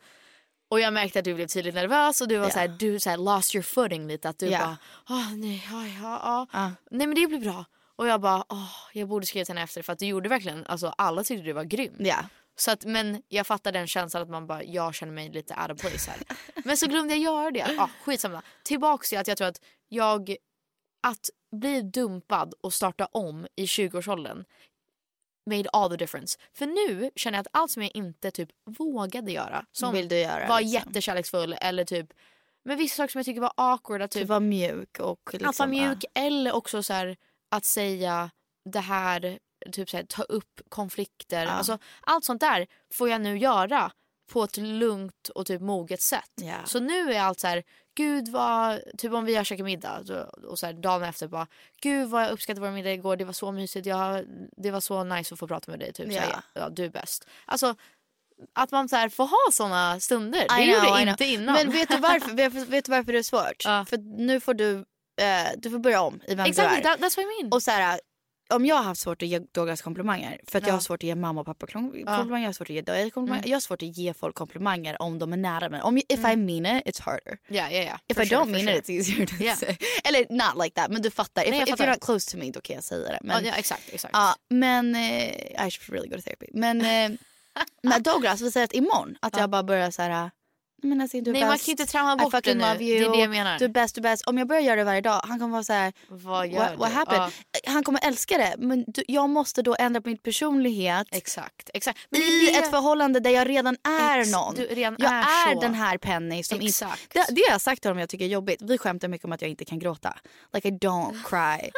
[0.70, 2.52] Och jag märkte att du blev tydligt nervös och du var Ja.
[2.52, 4.30] så här, du så här lost your footing lite.
[4.30, 4.78] Att du bara,
[5.10, 6.48] åh nej, ja, ja, ja.
[6.54, 6.72] Ja.
[6.92, 7.66] Nej men det blir bra.
[7.96, 10.66] Och jag bara, åh, jag borde skriva till henne efter för att du gjorde verkligen,
[10.66, 11.96] alltså alla tyckte du var grym.
[12.00, 12.18] Ja.
[12.56, 15.72] Så att, men jag fattar den känslan att man bara, jag känner mig lite out
[15.72, 16.20] of place här.
[16.66, 17.76] men så glömde jag göra det.
[17.78, 18.42] Ah, skitsamma.
[18.64, 20.36] Tillbaks till att jag tror att jag,
[21.08, 24.46] att bli dumpad och starta om i 20-årsåldern
[25.50, 26.40] made all the difference.
[26.54, 30.20] För nu känner jag att allt som jag inte typ vågade göra, som Vill du
[30.20, 30.74] göra, var liksom.
[30.74, 32.14] jättekärleksfull eller typ
[32.66, 34.02] men vissa saker som jag tycker var awkward.
[34.02, 37.18] Att Typ typ, vara mjuk och liksom, att vara mjuk eller också så här,
[37.52, 38.32] att säga
[38.70, 39.40] det här,
[39.72, 41.46] typ så här, ta upp konflikter.
[41.46, 43.92] Alltså, allt sånt där får jag nu göra
[44.32, 46.32] på ett lugnt och typ moget sätt.
[46.36, 46.56] Ja.
[46.66, 47.64] Så nu är allt så här,
[47.96, 50.04] gud vad, typ om vi har käkat middag
[50.48, 51.48] och så här, dagen efter bara,
[51.82, 54.26] gud vad jag uppskattade vår middag igår, det var så mysigt, jag,
[54.58, 55.94] det var så nice att få prata med dig.
[55.94, 56.42] Typ, så här, Ja.
[56.54, 57.28] ja, du är bäst.
[57.46, 57.76] Alltså
[58.54, 61.56] att man så här, får ha såna stunder, det I gjorde know, inte innan.
[61.56, 63.66] Men vet du varför, vet, vet du varför det är svårt?
[63.66, 63.86] Ja.
[63.90, 64.72] För nu får du,
[65.22, 66.82] eh, du får börja om i vem Exakt, du är.
[66.82, 67.52] that, that's what I mean.
[67.54, 68.00] Och så här,
[68.56, 70.76] om jag har haft svårt att ge Douglas komplimanger för att jag Ja.
[70.76, 72.02] har svårt att ge mamma och pappa kom- Ja.
[72.02, 72.18] Mm.
[72.18, 73.48] komplimanger, jag har svårt att ge dig komplimanger.
[73.48, 75.82] Jag har svårt att ge folk komplimanger om de är nära mig.
[75.82, 77.38] Om, if I mean it, it's harder.
[77.48, 78.00] Ja, ja, ja.
[78.08, 78.78] If For I sure, don't mean sure.
[78.78, 79.58] it, it's easier to Yeah.
[79.58, 79.78] say.
[80.04, 81.44] Eller not like that, men du fattar.
[81.44, 81.86] If, Nej, jag if fattar.
[81.86, 83.20] you're not close to me då kan jag säga det.
[83.22, 84.12] Men, Ja, ja, exakt, exakt.
[84.14, 86.46] Ja, men eh, I should really go to therapy.
[86.54, 87.18] Men eh,
[87.84, 90.32] med Douglas, vi säger att imorgon att jag bara börjar så här.
[90.84, 91.66] Men alltså, du är Nej, man bäst.
[91.66, 92.64] kan inte tramma I bort det nu.
[92.64, 92.78] you.
[93.00, 93.60] Det är det jag menar.
[93.60, 94.28] Du är bäst, du är bäst.
[94.28, 95.94] Om jag börjar göra det varje dag, han kommer vara så här.
[96.08, 97.32] Vad gör What, what happened?
[97.64, 98.56] Ja, Han kommer älska det.
[98.58, 101.08] Men du, jag måste då ändra på min personlighet.
[101.12, 102.00] exakt, exakt.
[102.10, 104.56] Men I det- ett förhållande där jag redan är Ex- någon.
[104.56, 106.66] du redan jag är är, den här Penny som inte...
[106.68, 107.14] Exakt.
[107.14, 108.62] Det, det har jag sagt till honom jag tycker är jobbigt.
[108.62, 110.18] Vi skämtar mycket om att jag inte kan gråta.
[110.54, 111.70] Like I don't cry.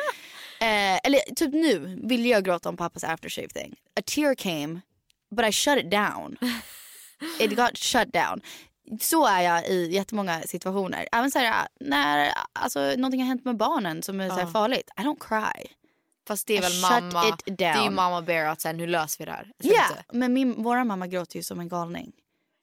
[0.68, 3.76] eh, eller typ nu ville jag gråta om pappas aftershave thing.
[4.00, 4.82] A tear came
[5.36, 6.38] but I shut it down.
[7.40, 8.42] It got shut down.
[9.02, 11.08] Så är jag i jättemånga situationer.
[11.12, 14.90] Även så här, när alltså, någonting har hänt med barnen som är så här farligt.
[14.98, 15.68] I don't cry.
[16.28, 17.38] Fast det är väl Shut mamma.
[17.46, 19.52] Det är mamma bear att säga nu löser vi det här.
[19.60, 22.12] Så Ja, inte- men min, våra mamma gråter ju som en galning.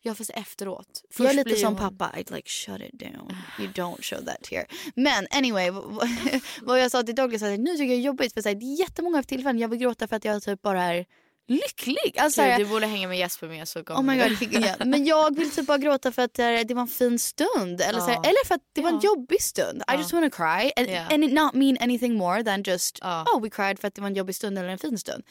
[0.04, 1.02] Ja fast efteråt.
[1.18, 3.36] jag är Först lite som hon- pappa, I'd like shut it down.
[3.58, 4.66] You don't show that here.
[4.94, 5.70] Men anyway,
[6.62, 8.56] vad jag sa till Douglas, att nu tycker jag det är jobbigt för så här,
[8.56, 11.06] det är jättemånga tillfällen jag vill gråta för att jag typ bara är
[11.48, 12.18] lycklig.
[12.18, 14.84] Alltså, Gud, så du borde hänga med Jesper med så kommer Oh my god, ja.
[14.84, 17.80] Men jag vill typ bara gråta för att eh, det var en fin stund.
[17.80, 18.14] Eller, så Ja.
[18.24, 19.82] eller för att det var en jobbig stund.
[19.92, 20.70] I just wanna cry.
[20.76, 21.00] And, Ja.
[21.14, 24.08] and it not mean anything more than just oh we cried för att det var
[24.08, 25.22] en jobbig stund eller en fin stund.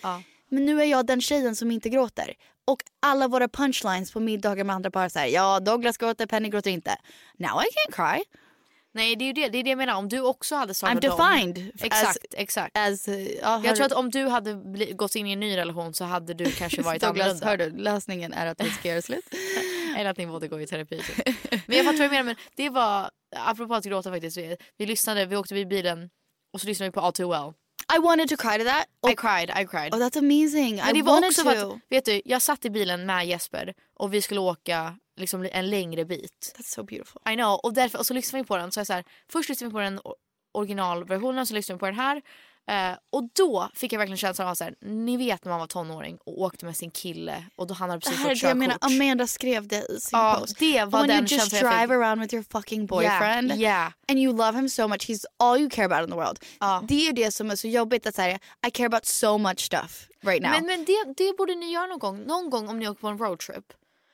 [0.50, 2.34] Men nu är jag den tjejen som inte gråter.
[2.66, 6.50] Och alla våra punchlines på middagar med andra par så här, ja Douglas gråter, Penny
[6.50, 6.96] gråter inte.
[7.38, 8.24] Now I can't cry.
[8.94, 9.96] Nej det är ju det, det är det jag menar.
[9.96, 11.18] Om du också hade I'm startat om.
[11.18, 11.72] defined.
[11.82, 12.78] Exakt, As, exakt.
[12.78, 15.58] as, uh, ja, Jag tror att om du hade bli, gått in i en ny
[15.58, 17.48] relation så hade du kanske varit Douglas, annorlunda.
[17.48, 19.26] hör du, lösningen är att vi ska göra slut.
[19.98, 21.02] Eller att ni båda går i terapi.
[21.02, 21.28] Typ.
[21.68, 22.24] Men jag fattar vad du menar.
[22.24, 24.38] Men det var, apropå att gråta faktiskt.
[24.38, 26.10] Vi, vi lyssnade, vi åkte vid bilen
[26.54, 27.54] och så lyssnade vi på All Too Well.
[27.98, 28.86] I wanted to cry to that.
[29.12, 29.94] I cried, I cried.
[29.94, 30.76] Oh, that's amazing.
[30.76, 31.50] Men I det var wanted också to.
[31.74, 35.70] att, vet du, jag satt i bilen med Jesper och vi skulle åka liksom en
[35.70, 36.56] längre bit.
[36.58, 37.22] That's so beautiful.
[37.30, 37.60] I know.
[37.64, 38.72] Och, därför, och så lyssnade vi på den.
[38.72, 40.00] Så jag så här, först lyssnade vi på den
[40.54, 42.22] originalversionen, så lyssnade vi på den här.
[42.72, 45.68] Eh, och då fick jag verkligen känslan av så här, ni vet när man var
[45.68, 48.58] tonåring och åkte med sin kille och då han hade precis är fått det jag
[48.58, 48.92] menar, körkort.
[48.92, 50.60] Amanda skrev det i sin Ja, post.
[50.60, 51.60] det var When den you just jag fick.
[51.60, 53.92] drive around with your fucking boyfriend Yeah, yeah.
[54.10, 56.40] and you love him so much, he's all you care about in the world.
[56.60, 56.84] Ja.
[56.88, 60.08] Det är det som är så jobbigt att säga I care about so much stuff
[60.24, 60.52] right now.
[60.52, 62.24] Men, men det, det borde ni göra någon gång.
[62.24, 63.66] Någon gång om ni åker på en roadtrip.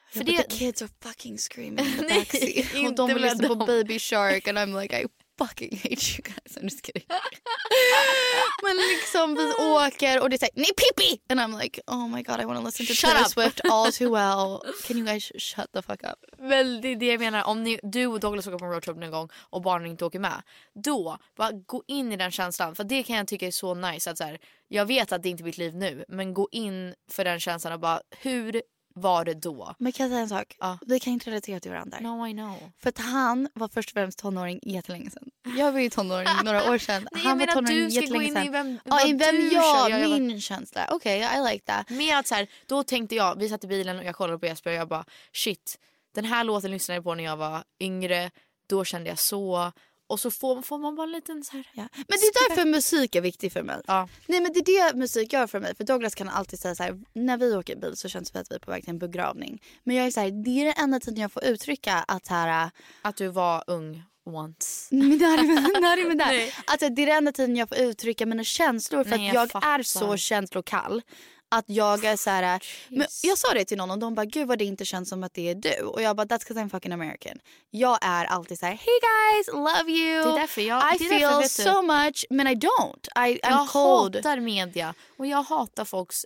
[0.09, 2.73] För För det, the kids are fucking screaming in the Nej, backseat.
[2.73, 3.55] och inte de vill väl lyssna på.
[3.55, 5.05] Baby Shark and I'm like I
[5.37, 6.57] fucking hate you guys.
[6.57, 7.03] I'm just kidding.
[8.63, 11.21] Men liksom vi åker och det är såhär, nej Pippi!
[11.29, 13.27] And I'm like, oh my god I want to listen to Shut Taylor up.
[13.27, 14.73] Swift all too well.
[14.87, 16.19] Can you guys shut the fuck up?
[16.49, 17.43] Väl, det är det jag menar.
[17.43, 20.19] Om ni, du och Douglas åker på en roadtrip någon gång och barnen inte åker
[20.19, 20.41] med.
[20.83, 22.75] Då, bara gå in i den känslan.
[22.75, 24.11] För det kan jag tycka är så nice.
[24.11, 26.05] Att så här, jag vet att det inte är mitt liv nu.
[26.07, 28.61] Men gå in för den känslan och bara, hur
[28.97, 29.75] var det då?
[29.79, 30.55] Men kan jag säga en sak?
[30.59, 30.77] Ja.
[30.85, 31.99] Vi kan inte relatera till varandra.
[31.99, 32.71] No I know.
[32.79, 35.29] För att han var först och främst tonåring jättelänge sedan.
[35.57, 37.07] Jag var ju tonåring några år sedan.
[37.11, 38.45] Nej, han jag var menar att tonåring du ska gå jättelänge in sedan.
[38.45, 39.89] i vem, Ja, vad i vem jag.
[39.91, 40.87] Jag bara- min känsla.
[40.91, 41.89] Okej, I like that.
[41.89, 44.45] Mer att så här, då tänkte jag, vi satt i bilen och jag kollade på
[44.45, 45.79] Jesper och jag bara shit,
[46.15, 48.31] den här låten lyssnade jag på när jag var yngre,
[48.69, 49.71] då kände jag så.
[50.07, 51.69] Och så får, får man bara en liten så här.
[51.73, 51.87] Ja.
[51.93, 53.81] Men det är därför musik är viktigt för mig.
[53.87, 54.09] Ja.
[54.27, 55.75] Nej men det är det musik gör för mig.
[55.75, 58.41] För Douglas kan alltid säga så här, när vi åker bil så känns det som
[58.41, 59.61] att vi är på väg till en begravning.
[59.83, 62.69] Men jag är så här, det är den enda tiden jag får uttrycka att här,
[63.01, 64.95] Att du var ung once.
[64.95, 66.27] men det är not even that.
[66.27, 66.53] Nej.
[66.65, 69.49] Alltså, det är den enda tiden jag får uttrycka mina känslor för Nej, att jag
[69.53, 71.01] jag, är så känslokall.
[71.49, 74.47] Att jag är så här, men jag sa det till någon och de bara gud
[74.47, 75.85] vad det inte känns som att det är du.
[75.85, 77.37] Och jag bara that's because I'm fucking American.
[77.69, 80.23] Jag är alltid så här hey guys love you.
[80.23, 83.07] Det är därför jag- I feel därför, so much men I don't.
[83.27, 84.15] I, I'm jag cold.
[84.15, 86.25] hatar media och jag hatar folks,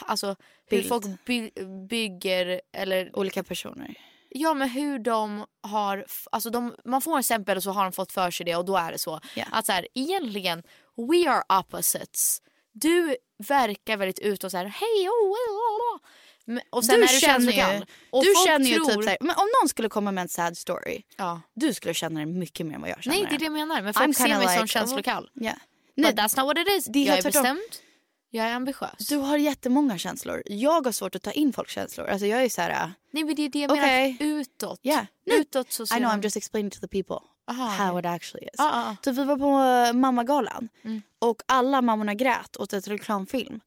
[0.00, 0.26] alltså
[0.66, 0.88] hur Bild.
[0.88, 1.50] folk by,
[1.88, 3.94] bygger eller Olika personer.
[4.28, 7.92] Ja men hur de har, alltså de, man får en exempel och så har de
[7.92, 9.20] fått för sig det och då är det så.
[9.34, 9.44] Ja.
[9.52, 10.62] Att så här, egentligen,
[10.96, 12.38] we are opposites.
[12.74, 16.00] Du verkar väldigt utåt så här, hej oh, oh, oh, oh.
[16.70, 17.84] Och sen du är du känner ju.
[18.10, 20.28] Och du känner ju tror, typ så här, men om någon skulle komma med en
[20.28, 21.02] sad story.
[21.16, 21.40] ja.
[21.54, 23.52] Du skulle känna det mycket mer än vad jag känner Nej det är det jag
[23.52, 25.30] menar, men folk I'm ser mig som like, känslokall.
[25.40, 25.56] Yeah.
[25.96, 26.84] But that's not what it is.
[26.84, 27.42] Det är jag är tvärtom.
[27.42, 27.82] bestämd,
[28.30, 29.08] jag är ambitiös.
[29.08, 30.42] Du har jättemånga känslor.
[30.46, 32.06] Jag har svårt att ta in folks känslor.
[32.06, 32.92] Alltså jag är så här...
[33.10, 34.16] Nej men det är det jag Okej.
[34.20, 34.80] menar, utåt.
[34.82, 35.04] Yeah.
[35.26, 38.06] Utåt så ser I know man- I'm just explaining to the people Aha, how it
[38.06, 38.58] actually is.
[38.60, 38.96] Ah, ah, ah.
[39.04, 41.02] Så vi var på uh, mammagalan Mm.
[41.18, 43.60] och alla mammorna grät åt ett reklamfilm.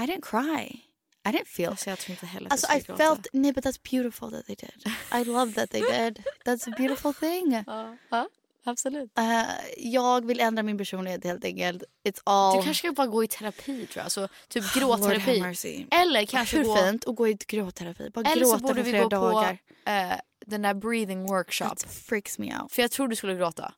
[0.00, 0.80] I didn't cry.
[1.28, 1.70] I didn't feel...
[1.70, 2.96] Alltså, jag tror inte heller Alltså I gråta.
[3.04, 3.26] felt...
[3.32, 4.92] Nej but that's beautiful that they did.
[5.20, 6.22] I love that they did.
[6.44, 7.64] That's a beautiful thing.
[7.66, 8.26] Ja,
[8.68, 9.18] absolut.
[9.18, 9.42] Uh,
[9.76, 11.82] jag vill ändra min personlighet helt enkelt.
[12.08, 12.56] It's all...
[12.56, 14.04] Du kanske ska bara gå i terapi tror jag.
[14.04, 15.86] Alltså, typ Oh, gråtterapi.
[15.90, 16.76] Eller kanske Hur gå...
[16.76, 18.10] fint att gå i gråtterapi.
[18.10, 19.58] Bara Eller så gråta borde för vi gå dagar.
[19.84, 21.68] på eh, den där breathing workshop.
[21.68, 22.72] That freaks me out.
[22.72, 23.72] För jag tror du skulle gråta.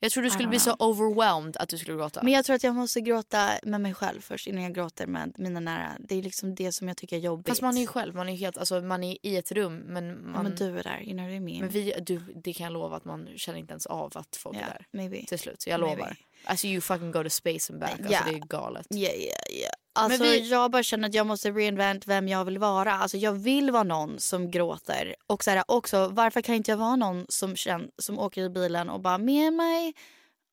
[0.00, 0.88] Jag tror du skulle bli så know.
[0.88, 2.20] overwhelmed att du skulle gråta.
[2.22, 5.34] Men jag tror att jag måste gråta med mig själv först innan jag gråter med
[5.38, 5.92] mina nära.
[5.98, 7.48] Det är liksom det som jag tycker är jobbigt.
[7.48, 10.08] Fast man är ju själv, man är helt, alltså man är i ett rum men
[10.08, 10.42] Ja, man...
[10.42, 11.58] men du är där, you know what I mean?
[11.60, 14.56] men vi, du, det kan jag lova att man känner inte ens av att folk
[14.56, 14.86] yeah, är där.
[14.90, 15.24] maybe.
[15.26, 15.96] Till slut, jag Maybe.
[15.96, 16.16] lovar.
[16.44, 17.90] Alltså you fucking go to space and back.
[18.00, 18.86] Alltså det är galet.
[18.94, 19.72] Yeah, yeah, yeah.
[19.92, 22.92] Alltså, Men vi- Jag bara känner att jag måste reinvent vem jag vill vara.
[22.92, 25.16] Alltså, jag vill vara någon som gråter.
[25.26, 28.48] Och så här, också, varför kan inte jag vara någon som, känn, som åker i
[28.50, 29.92] bilen och bara me and my,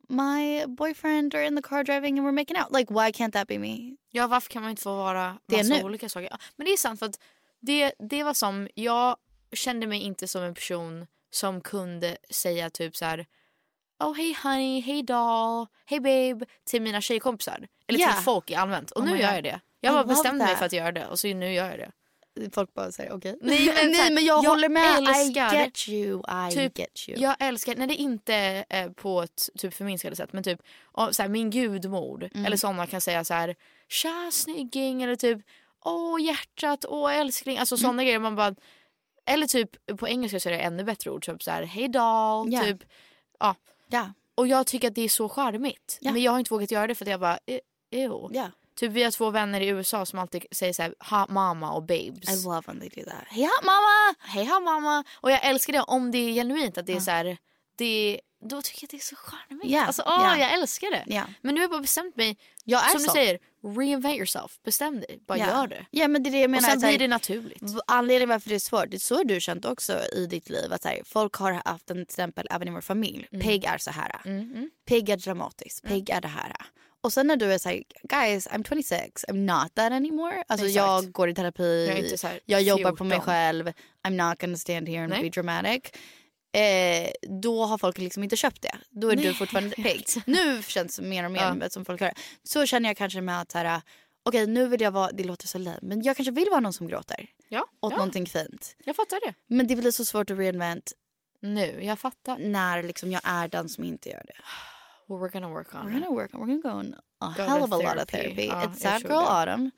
[0.09, 2.77] my boyfriend are in the car driving and we're making out.
[2.79, 3.95] Like why can't that be me?
[4.11, 5.83] Ja varför kan man inte få vara Det massa nu.
[5.83, 6.37] olika saker?
[6.55, 7.19] Men det är sant för att
[7.59, 9.15] det, det var som, jag
[9.53, 13.25] kände mig inte som en person som kunde säga typ så här.
[14.01, 17.67] Oh hey honey, hey doll, hey babe till mina tjejkompisar.
[17.87, 18.15] Eller Yeah.
[18.15, 18.91] till folk i allmänt.
[18.91, 19.59] Och Oh nu gör jag det.
[19.79, 21.91] Jag bara bestämde mig för att göra det och så nu gör jag det.
[22.53, 23.37] Folk bara säger okej.
[23.41, 24.97] Nej, men Nej men jag, jag håller med.
[24.97, 26.21] älskar- I get you.
[26.49, 27.19] I Typ, get you.
[27.21, 30.59] Jag älskar när det inte är på ett typ förminskande sätt men typ
[30.93, 32.45] oh, så här, min gudmor Mm.
[32.45, 33.55] eller sådana kan säga så här
[33.87, 35.39] tja snygging eller typ
[35.85, 37.57] åh hjärtat, åh älskling.
[37.57, 37.81] Alltså Mm.
[37.81, 38.55] sådana grejer man bara
[39.25, 42.53] eller typ på engelska så är det ännu bättre ord typ så här hey doll
[42.53, 42.61] Ja.
[42.63, 42.83] typ
[43.39, 43.55] ja.
[43.91, 44.13] Ja.
[44.35, 46.11] Och jag tycker att det är så charmigt Ja.
[46.11, 47.59] men jag har inte vågat göra det för att jag bara "E-
[47.91, 48.27] ew.
[48.31, 48.47] Ja.
[48.75, 51.83] Typ vi har två vänner i USA som alltid säger så här ha mamma och
[51.83, 52.29] babes.
[52.29, 53.27] I love when they do that.
[53.37, 54.15] Hot mamma!
[54.19, 55.03] hej mamma.
[55.13, 57.37] Och jag älskar det om det är genuint att det är så här,
[57.75, 59.65] det, då tycker jag att det är så charmigt.
[59.71, 60.37] Ja, Alltså åh ja.
[60.37, 61.03] jag älskar det.
[61.07, 61.23] Ja.
[61.41, 62.37] Men nu har jag bara bestämt mig.
[62.63, 63.05] Jag är som så.
[63.05, 63.39] du säger,
[63.77, 64.59] reinvent yourself.
[64.63, 65.47] Bestäm dig, bara ja.
[65.47, 65.85] gör det.
[65.91, 66.69] Ja men det är det jag Och menar.
[66.69, 67.63] sen så här, blir det naturligt.
[67.87, 70.73] Anledningen varför det är svårt, det är så du känt också i ditt liv.
[70.73, 73.27] Att så här, folk har haft en stämpel även i vår familj.
[73.31, 73.45] Mm.
[73.47, 74.11] Peg är så här.
[74.85, 75.83] Peg är dramatisk.
[75.83, 76.55] Peg är det här.
[77.03, 79.33] Och sen när du är såhär, guys I'm 26, I'm
[79.63, 80.43] not that anymore.
[80.47, 80.75] Alltså Exakt.
[80.75, 83.25] jag går i terapi, Jag så här jag jobbar på mig 14.
[83.33, 83.71] själv,
[84.07, 85.21] I'm not gonna stand here and Nej.
[85.23, 85.93] be dramatic.
[86.53, 88.75] Eh, då har folk liksom inte köpt det.
[88.89, 90.05] Då är du Nej, fortfarande jag pigg.
[90.25, 91.69] Nu känns det mer och mer Ja.
[91.69, 92.13] som folk gör.
[92.43, 93.81] Så känner jag kanske med att här,
[94.23, 96.73] okej nu vill jag vara, det låter så lame, men jag kanske vill vara någon
[96.73, 97.97] som gråter Ja, åt ja.
[97.97, 98.75] någonting fint.
[98.85, 99.33] jag fattar det.
[99.47, 100.91] Men det blir så svårt att reinvent
[101.39, 102.37] Nu, jag fattar.
[102.37, 104.33] när liksom jag är den som inte gör det.
[105.07, 107.63] Well, we're gonna work on We're gonna work, we're gonna go on a Go hell
[107.63, 108.45] of a lot of therapy.
[108.45, 109.15] Ja, It's sad girl det.
[109.29, 109.71] autumn.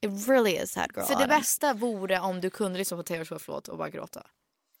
[0.00, 1.38] It really is sad girl För det autumn.
[1.38, 4.26] bästa vore om du kunde lyssna på Taylor Swift-låt och bara gråta.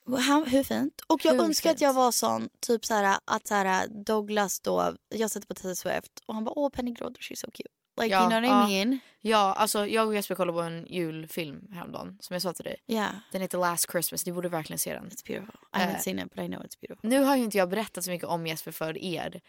[0.06, 1.00] Hur, fint?
[1.06, 1.80] Och jag Hur önskar att fint?
[1.80, 5.74] jag var sån, typ så här, att så här, Douglas då, jag sätter på Taylor
[5.74, 7.68] Swift och han bara åh Penny gråter, she's so cute.
[8.00, 8.98] Like Ja, you know what I mean?
[9.20, 12.76] Ja, alltså jag och Jesper kollade på en julfilm häromdagen som jag sa till dig.
[12.86, 15.04] Yeah, Den heter Last Christmas, ni borde verkligen se den.
[15.10, 15.54] it's beautiful.
[15.76, 15.98] I haven't Eh.
[16.00, 17.10] seen it but I know it's beautiful.
[17.10, 19.40] Nu har ju inte jag berättat så mycket om Jesper för er.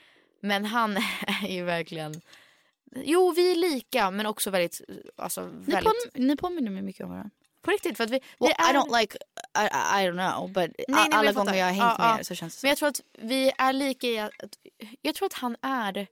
[0.42, 0.98] Men han
[1.44, 2.22] är ju verkligen...
[2.96, 4.82] Jo, vi är lika men också väldigt...
[5.16, 5.94] Alltså, Ni, väldigt...
[6.14, 7.30] ni påminner mig mycket om varandra.
[7.66, 8.74] På riktigt, för att vi, vi Well, är...
[8.74, 9.18] I don't like,
[9.58, 12.08] I, I, don't know but nej, men alla jag gånger jag har hängt Ja, med
[12.08, 12.20] ja.
[12.20, 12.66] er så känns det så.
[12.66, 14.32] Men jag tror att vi är lika i att...
[15.02, 16.08] Jag tror att han är...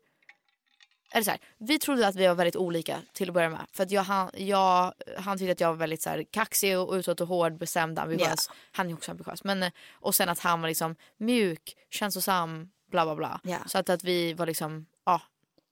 [1.12, 3.66] Eller så här, vi trodde att vi var väldigt olika till att börja med.
[3.72, 6.93] För att jag, han, jag, han tyckte att jag var väldigt så här, kaxig och
[6.93, 8.49] utåt och hård, bestämd, ambitiös.
[8.72, 9.43] Han är också ambitiös.
[9.43, 13.39] Men, eh, och sen att han var liksom mjuk, känslosam, bla bla bla.
[13.43, 13.58] Ja.
[13.68, 14.86] Så att, att vi var liksom,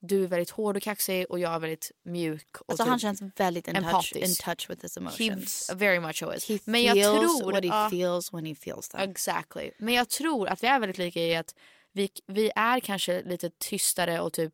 [0.02, 2.48] du är väldigt hård och kaxig och jag är väldigt mjuk.
[2.62, 5.72] Och Alltså typ han känns väldigt in touch, in touch with his He emotions.
[5.76, 6.50] very much always.
[6.50, 9.10] He Men jag tror, what he ja, feels when he feels them.
[9.10, 9.72] Exactly.
[9.78, 11.56] Men jag tror att vi är väldigt lika i att
[11.94, 14.54] vi, vi är kanske lite tystare och typ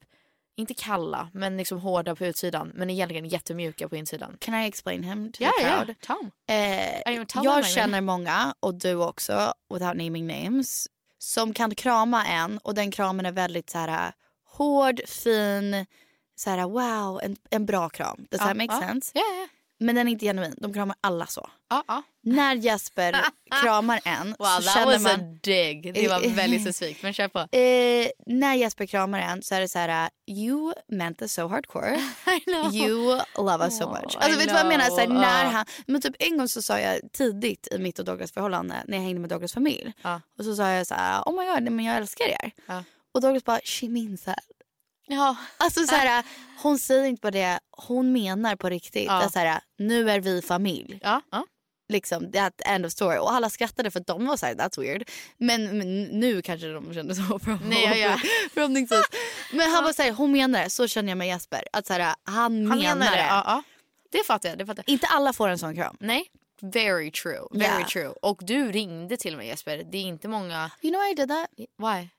[0.56, 2.72] inte kalla, men liksom hårda på utsidan.
[2.76, 4.38] Men egentligen jättemjuka på insidan.
[4.40, 5.96] Can I explain him to Ja, the crowd?
[6.02, 6.32] Tom.
[6.48, 10.88] Eh, tell jag känner många, och du också, without naming names,
[11.18, 14.14] som kan krama en och den kramen är väldigt så här
[14.58, 15.86] hård, fin,
[16.36, 18.26] så här wow, en, en bra kram.
[18.32, 18.80] Does that make ja.
[18.88, 19.12] sense?
[19.16, 19.48] Ja, ja.
[19.80, 20.56] Men den är inte genuin.
[20.58, 21.50] De kramar alla så.
[21.70, 22.04] Ja, ja.
[22.24, 23.16] När Jesper
[23.62, 25.12] kramar en Wow, så känner man...
[25.12, 25.92] a dig.
[25.94, 27.04] Det var väldigt specifikt.
[27.04, 27.40] Men kör på.
[27.40, 32.00] Eh, när Jesper kramar en så är det så här, you meant this so hardcore.
[32.74, 34.14] You love us so Oh, much.
[34.14, 34.86] I Alltså vet du vad jag menar?
[34.86, 35.50] Så här, när Ja.
[35.50, 38.98] han, men typ en gång så sa jag tidigt i mitt och Douglas förhållande när
[38.98, 39.94] jag hängde med Douglas familj.
[40.02, 40.22] Ja.
[40.38, 42.52] Och så sa jag så här, oh my god, nej, men jag älskar er.
[42.66, 42.84] Ja.
[43.18, 44.44] Och Douglas bara, she means that.
[45.08, 45.36] Ja.
[45.58, 46.24] Alltså så här,
[46.62, 49.06] hon säger inte bara det, hon menar på riktigt.
[49.06, 49.24] Ja.
[49.24, 51.00] Att så här, nu är vi familj.
[51.02, 51.22] Ja.
[51.32, 51.46] ja.
[51.90, 53.18] Liksom, that end of story.
[53.18, 55.10] Och alla skrattade för att de var så här, that's weird.
[55.38, 57.22] Men, men nu kanske de kände så
[57.64, 58.18] Nej, ja, ja.
[58.54, 59.06] förhoppningsvis.
[59.54, 61.64] Men han var så här, hon menar det, så känner jag med Jesper.
[61.74, 63.18] Att så här, han, Han menar, menar det.
[63.18, 63.28] det.
[63.28, 63.64] Ja, ja.
[64.12, 64.58] Det fattar jag.
[64.58, 64.94] Det fattar jag.
[64.94, 65.98] Inte alla får en sån kram.
[66.00, 66.32] Nej.
[66.62, 67.48] Very true.
[67.52, 67.88] Very Yeah.
[67.88, 68.14] true.
[68.22, 69.78] Och du ringde till mig Jesper.
[69.92, 70.72] Det är inte många...
[70.82, 71.50] You know I did that?
[71.58, 72.10] Why?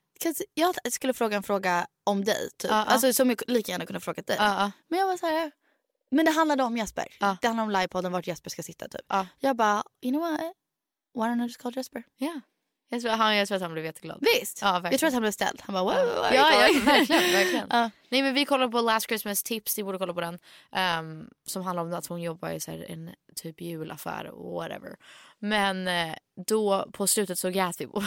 [0.54, 2.50] Jag skulle fråga en fråga om dig.
[2.58, 2.70] Typ.
[2.70, 2.84] Ja, ja.
[2.84, 4.36] Alltså, som jag lika gärna kunde fråga dig.
[4.38, 4.72] Ja.
[4.88, 5.50] Men jag var så här,
[6.10, 7.06] men det handlade om Jesper.
[7.40, 8.88] Det handlade om livepodden, vart Jesper ska sitta.
[8.88, 9.00] Typ.
[9.08, 9.26] Ja.
[9.38, 10.40] Jag bara, you know what?
[11.14, 12.02] Why don't I just call Jesper?
[12.16, 12.40] Ja.
[12.90, 14.18] Jag tror, han, jag tror att han blev jätteglad.
[14.40, 14.58] Visst?
[14.62, 14.92] Ja, verkligen.
[14.92, 15.60] jag tror att han blev ställd.
[15.64, 17.32] Han bara, are Ja, ja, verkligen.
[17.32, 17.66] verkligen.
[17.70, 17.90] Ja.
[18.08, 20.38] Nej, men vi kollar på Last Christmas tips, ni borde kolla på den.
[20.72, 24.96] ehm, som handlar om att hon jobbar i så här, en typ julaffär och whatever.
[25.38, 26.14] Men eh,
[26.46, 28.06] då på slutet så grät vi båda.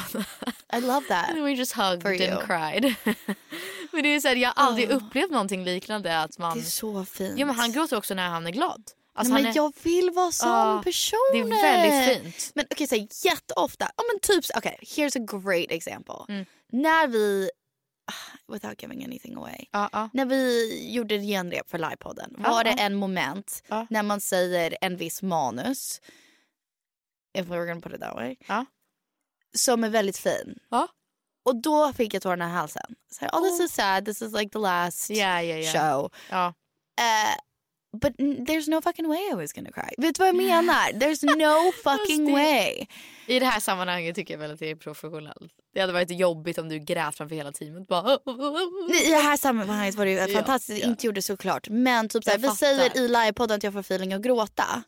[0.74, 1.30] I love that.
[1.30, 2.42] And we just hugged For and you.
[2.46, 2.96] cried.
[3.92, 6.20] men det är så här, jag har aldrig upplevt någonting liknande.
[6.20, 6.58] Att man...
[6.58, 7.40] Det är så fint.
[7.40, 8.84] Ja, men han gråter också när han är glad.
[9.14, 9.56] Alltså, Nej, men är...
[9.56, 11.20] jag vill vara sån Ja, person.
[11.32, 12.52] Det är väldigt fint.
[12.56, 13.92] Men okej, okay, så jätteofta.
[13.98, 16.26] Ja, men typ, okay, here's a great example.
[16.30, 16.46] Mm.
[16.72, 17.50] När vi,
[18.12, 19.66] ah, without giving anything away.
[19.72, 20.10] Ja, ja.
[20.14, 24.98] När vi gjorde genrep för livepodden Ja, var det en moment när man säger en
[24.98, 26.02] viss manus.
[27.38, 28.36] If we were gonna put it that way.
[29.56, 30.60] Som är väldigt fin.
[31.46, 32.96] Och då fick jag tårarna i halsen.
[33.12, 35.72] Så, här, oh, this is sad, this is like the last Ja, ja, ja.
[35.72, 36.12] show.
[37.94, 39.90] Uh, but there's no fucking way I was gonna cry.
[39.98, 40.92] Vet du vad jag menar?
[40.94, 42.34] There's no fucking det.
[42.34, 42.88] way.
[43.28, 45.52] I det här sammanhanget tycker jag väl att det är professionellt.
[45.74, 47.88] Det hade varit jobbigt om du grät framför hela teamet.
[47.88, 48.14] Bara...
[49.06, 50.90] I det här sammanhanget var det ju fantastiskt ja.
[50.90, 51.70] inte gjorde såklart.
[51.70, 54.84] Men typ såhär, vi säger i livepodden att jag får feeling att gråta.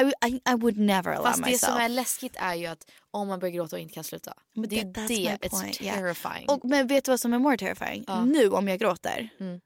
[0.00, 1.72] I, I, I would never allow Fast det myself.
[1.72, 4.34] som är läskigt är ju att om man börjar gråta och inte kan sluta.
[4.54, 5.38] Men det är det.
[5.46, 5.98] It's point, yeah.
[5.98, 6.48] terrifying.
[6.48, 8.04] Och, men vet du vad som är more terrifying?
[8.06, 8.24] Ja.
[8.24, 9.60] Nu om jag gråter, Mm.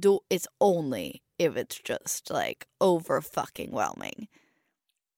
[0.00, 4.26] Då it's only if it's just like over fucking whelming.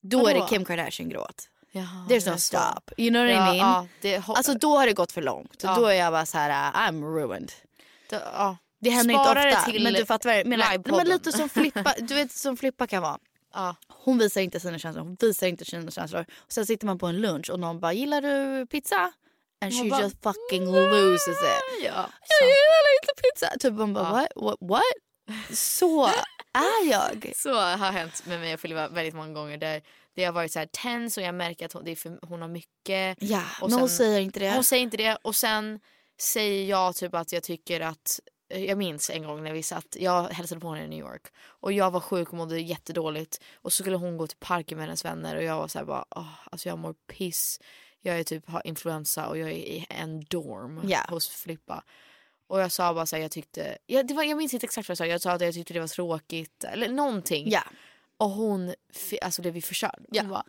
[0.02, 0.48] Då är det Vadå?
[0.48, 1.48] Kim Kardashian gråt.
[1.72, 2.92] Jaha, There's no stop.
[2.96, 3.88] You know what I Ja, mean?
[4.00, 5.60] ja, Alltså då har det gått för långt.
[5.62, 5.74] Ja.
[5.76, 7.52] Då är jag bara så här, uh, I'm ruined.
[8.10, 8.56] det, ja.
[8.80, 9.72] Det händer Spara inte ofta.
[9.82, 10.96] men du fattar vad jag menar.
[10.96, 13.18] Men lite som Flippa, du vet som Flippa kan vara.
[13.54, 13.76] Ja.
[13.88, 16.24] Hon visar inte sina känslor, hon visar inte sina känslor.
[16.38, 19.12] Och sen sitter man på en lunch och någon bara, gillar du pizza?
[19.60, 21.84] And she bara, just fucking loses it.
[21.84, 23.58] Ja, Jag gillar inte pizza.
[23.60, 24.82] Typ man bara, what, what, what?
[25.56, 26.06] Så
[26.52, 27.32] är jag.
[27.36, 29.56] Så har hänt med mig och Filippa väldigt många gånger.
[29.56, 29.82] Där
[30.16, 32.42] det har varit så här tens och jag märker att hon, det är för, hon
[32.42, 33.16] har mycket.
[33.20, 34.50] Ja, Och men hon säger inte det.
[34.50, 35.80] Hon säger inte det och sen
[36.20, 38.20] säger jag typ att jag tycker att
[38.54, 41.72] jag minns en gång när vi satt, jag hälsade på henne i New York och
[41.72, 45.04] jag var sjuk och mådde jättedåligt och så skulle hon gå till parken med hennes
[45.04, 47.60] vänner och jag var så här bara, oh, alltså jag mår piss.
[48.02, 51.06] Jag är typ har influensa och jag är i en dorm Ja.
[51.08, 51.84] hos Filippa.
[52.46, 54.88] Och jag sa bara så här, jag tyckte, jag, det var, jag minns inte exakt
[54.88, 57.50] vad jag sa, jag sa att jag tyckte det var tråkigt eller någonting.
[57.50, 57.62] Ja.
[58.16, 58.74] Och hon
[59.22, 59.56] alltså blev.
[60.10, 60.22] Ja.
[60.22, 60.44] Hon bara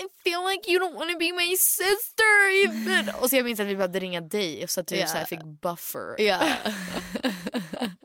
[0.00, 3.14] I feel like you don't want to be my sister even.
[3.20, 5.06] och så jag minns att vi behövde ringa dig så att du Ja.
[5.06, 6.14] så fick buffer.
[6.20, 6.40] Ja.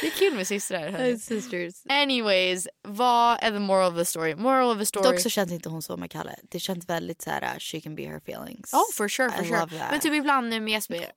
[0.00, 1.16] Det är kul med systrar.
[1.18, 1.74] Sisters.
[1.88, 4.34] Anyways, vad är the moral of the story?
[4.34, 5.10] Moral of the story.
[5.10, 6.36] Dock så känns inte hon så med Kalle.
[6.42, 8.72] Det känns väldigt så här, uh, she can be her feelings.
[8.72, 9.60] Oh for sure, for I sure.
[9.60, 9.90] love that.
[9.90, 11.12] Men typ ibland nu med Jesper,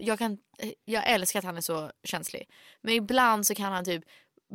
[0.00, 0.38] jag, kan,
[0.84, 2.48] jag älskar att han är så känslig.
[2.82, 4.04] Men ibland så kan han typ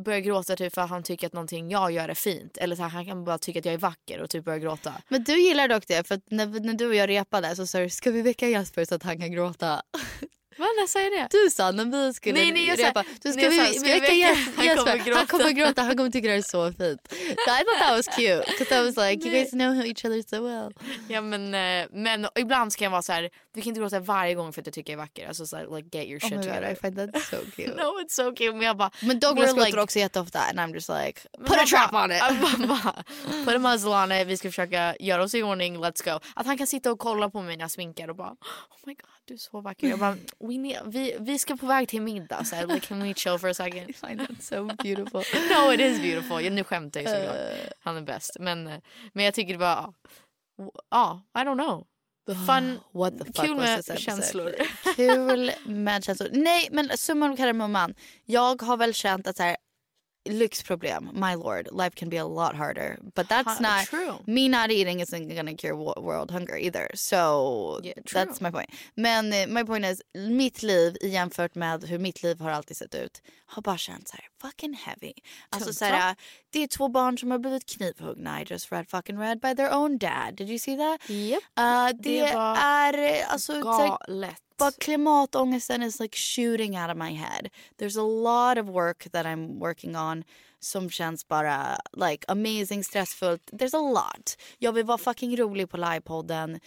[0.04, 2.56] börja gråta typ för att han tycker att någonting jag gör är fint.
[2.56, 4.94] Eller så här, han kan bara tycka att jag är vacker och typ börja gråta.
[5.08, 7.90] Men du gillar dock det för när, när du och jag repade så sa du
[7.90, 9.82] ska vi väcka Jasper så att han kan gråta.
[10.58, 11.38] Vad när säger jag det?
[11.44, 13.04] Du sa när vi skulle Nej, nej, jag sa- repa.
[13.22, 14.84] Du, ska nej, jag vi, sa, ska vi väcka väcka- Jes- han Jesper?
[14.84, 15.18] kommer gråta.
[15.18, 17.00] Han kommer gråta, han kommer tycka det är så fint.
[17.10, 20.22] So I thought that was cute because I was like you guys know each other
[20.28, 20.72] so well.
[21.08, 24.34] Ja men, eh, men ibland ska jag vara så här, du kan inte gråta varje
[24.34, 25.28] gång för att du tycker jag är vacker.
[25.28, 26.72] Alltså så här, like get your Oh shit my god.
[26.72, 27.74] I find that so cute.
[27.74, 28.52] no it's so cute.
[28.52, 31.64] Men jag bara, Men we're gråter like- också jätteofta and I'm just like put a
[31.66, 32.22] trap on it.
[32.68, 33.04] Bara,
[33.44, 36.20] Put a muzzle on it, vi ska försöka göra oss i ordning, let's go.
[36.34, 38.94] Att han kan sitta och kolla på mig när jag sminkar och bara oh my
[38.94, 39.88] god du är så vacker.
[39.88, 43.02] Jag bara we need, vi, vi ska på väg till middag så här, like, can
[43.02, 43.90] we chill for a second?
[43.90, 45.22] I find that so beautiful.
[45.50, 46.44] no it is beautiful.
[46.44, 47.36] Ja, nu skämtar jag såklart.
[47.36, 47.72] Uh.
[47.80, 48.36] Han är bäst.
[48.40, 48.78] Men, eh,
[49.12, 49.94] men jag tycker det var,
[50.90, 51.86] ja, I don't know.
[52.46, 54.54] Fun, What the fuck kul med känslor.
[54.96, 56.28] Kul med känslor.
[56.32, 57.94] Nej men summan av kardemumman.
[58.24, 59.56] Jag har väl känt att så här,
[60.24, 62.98] lyxproblem, my lord, life can be a lot harder.
[63.14, 64.18] But that's Ha- not, true.
[64.26, 66.90] me not eating isn't gonna cure wo- world hunger either.
[66.94, 68.70] So Yeah, that's my point.
[68.96, 72.94] Men eh, my point is, mitt liv jämfört med hur mitt liv har alltid sett
[72.94, 75.12] ut har bara känts så här fucking heavy.
[75.50, 76.16] Alltså så här,
[76.50, 78.40] det är två barn som har blivit knivhuggna.
[78.40, 80.34] I just read fucking read by their own dad.
[80.36, 81.10] Did you see that?
[81.10, 81.42] Yep.
[81.58, 84.36] Uh, det, Det var är alltså Galet.
[84.64, 87.50] But klimatångesten is like shooting out of my head.
[87.78, 90.24] There's a lot of work that I'm working on
[90.60, 93.40] som känns bara like amazing, stressfullt.
[93.52, 94.36] There's a lot.
[94.58, 96.60] Jag vill vara fucking rolig på livepodden.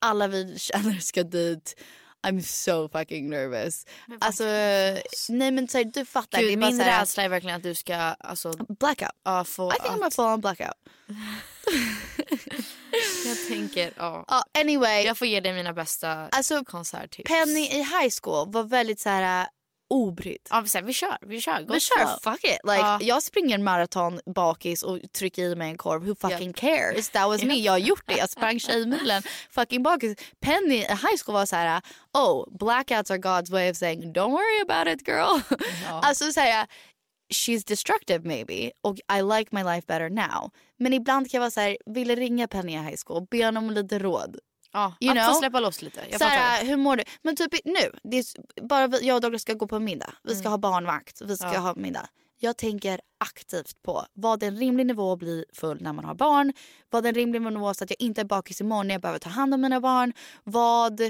[0.00, 1.74] Alla vi känner ska dit.
[2.22, 3.86] I'm so fucking nervous.
[4.20, 4.44] Alltså,
[5.28, 6.40] nej men så här, du fattar.
[6.40, 9.10] Gud, min här, rädsla är verkligen att du ska alltså, Blackout.
[9.24, 9.72] ja, få...
[9.72, 10.74] I think I'm att- gonna fall on blackout.
[13.28, 14.24] jag tänker, ja.
[14.28, 15.02] Ja, anyway.
[15.04, 17.28] Jag får ge dig mina bästa Alltså, konserttips.
[17.30, 19.48] Penny i high school var väldigt så här uh,
[19.90, 20.38] obrydd.
[20.50, 21.62] Ja, här, vi kör, vi kör.
[21.62, 22.58] Go Vi kör, fuck it.
[22.64, 22.98] Like, Ja.
[23.02, 26.06] Jag springer maraton bakis och trycker i mig en korv.
[26.06, 27.10] Who fucking cares?
[27.10, 27.54] That was me.
[27.54, 28.16] Jag har gjort det.
[28.16, 30.18] Jag sprang Tjejmilen fucking bakis.
[30.40, 34.30] Penny i high school var så här, oh blackouts are God's way of saying don't
[34.30, 35.40] worry about it girl.
[36.02, 36.66] alltså så här,
[37.34, 40.50] she's destructive maybe och I like my life better now.
[40.78, 43.64] Men ibland kan jag vara så här, ville ringa Penny i high school, be honom
[43.64, 44.36] om lite råd.
[44.72, 45.32] Ja, You att know?
[45.34, 46.00] få släppa loss lite.
[46.10, 46.66] Jag Såhär, fattar.
[46.66, 47.02] hur mår du?
[47.22, 48.24] Men typ nu, det är
[48.68, 50.12] bara vi, jag och Douglas ska gå på middag.
[50.22, 51.54] Vi ska ha barnvakt, vi ska Mm.
[51.54, 51.60] Ja.
[51.60, 52.08] ha middag.
[52.40, 56.14] Jag tänker aktivt på vad är en rimlig nivå att bli full när man har
[56.14, 56.52] barn.
[56.90, 59.18] Vad är en rimlig nivå så att jag inte är bakis imorgon när jag behöver
[59.18, 60.12] ta hand om mina barn.
[60.44, 61.00] Vad...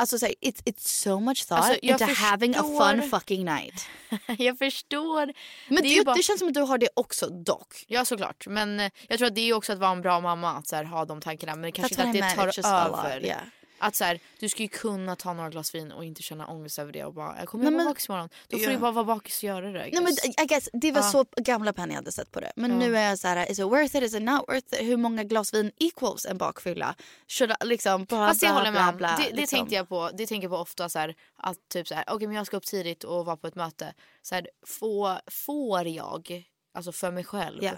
[0.00, 3.18] Alltså såhär, it's, it's so much thought Alltså, into having a fun förstår.
[3.18, 3.86] fucking night.
[4.38, 5.32] jag förstår.
[5.68, 7.84] Men Det är ju det, bara- känns som att du har det också dock.
[7.86, 8.46] Ja såklart.
[8.46, 10.76] Men eh, jag tror att det är också att vara en bra mamma att så
[10.76, 11.56] här, ha de tankarna.
[11.56, 13.24] Men kanske inte att det tar över.
[13.24, 13.40] yeah.
[13.78, 16.78] Att så här, du ska ju kunna ta några glas vin och inte känna ångest
[16.78, 18.28] över det och bara, jag kommer Nej, vara men- bakis imorgon.
[18.48, 18.70] Då får Ja.
[18.72, 19.86] du bara vara bakis och göra det.
[19.88, 20.24] I Nej, men guess.
[20.42, 21.10] I guess, det var Ja.
[21.10, 22.52] så gamla Penny hade sett på det.
[22.56, 22.76] Men Ja.
[22.78, 24.88] nu är jag så här, is it worth it, is it not worth it?
[24.88, 26.94] Hur många glas vin equals en bakfylla?
[27.28, 28.96] Should I, liksom, bla, Fast jag bla, håller bla, med.
[28.96, 29.56] bla, det, det liksom.
[29.56, 30.10] tänkte jag på.
[30.14, 32.56] Det tänker jag på ofta så här, att typ så här, okej men jag ska
[32.56, 33.94] upp tidigt och vara på ett möte.
[34.22, 37.72] Så här, får, får jag, alltså för mig själv, Ja.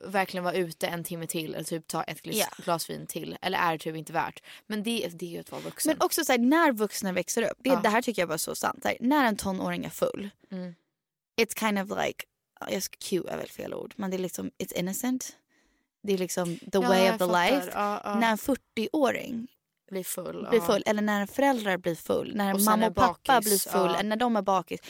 [0.00, 2.46] Verkligen vara ute en timme till eller typ ta ett glas, Ja.
[2.64, 3.38] glas vin till?
[3.42, 4.42] Eller är det typ inte värt?
[4.66, 5.90] Men det, det är ju att vara vuxen.
[5.90, 7.80] Men också så här, när vuxna växer upp, det, Ja.
[7.82, 8.84] det här tycker jag var så sant.
[8.84, 10.74] Här, när en tonåring är full, Mm.
[11.40, 12.24] it's kind of like,
[12.70, 15.36] jag ska cue är väl fel ord, men det är liksom, it's innocent.
[16.02, 17.50] Det är liksom the Ja, way of the fattar.
[17.50, 17.70] life.
[17.74, 18.16] Ja.
[18.20, 19.48] När en 40-åring
[19.90, 20.46] blir full.
[20.50, 23.70] blir full, eller när en förälder blir full, när Och mamma är och pappa blir
[23.70, 24.80] full, eller när de är bakis.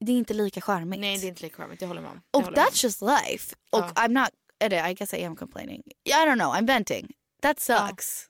[0.00, 1.00] Det är inte lika charmigt.
[1.00, 2.20] Nej det är inte lika charmigt, jag håller med om.
[2.30, 2.54] Och med.
[2.54, 3.56] that's just life.
[3.70, 3.92] Och Ja.
[3.94, 4.28] I'm not,
[4.60, 5.82] eller I guess I am complaining.
[6.04, 7.12] I don't know, I'm venting.
[7.42, 8.28] That sucks.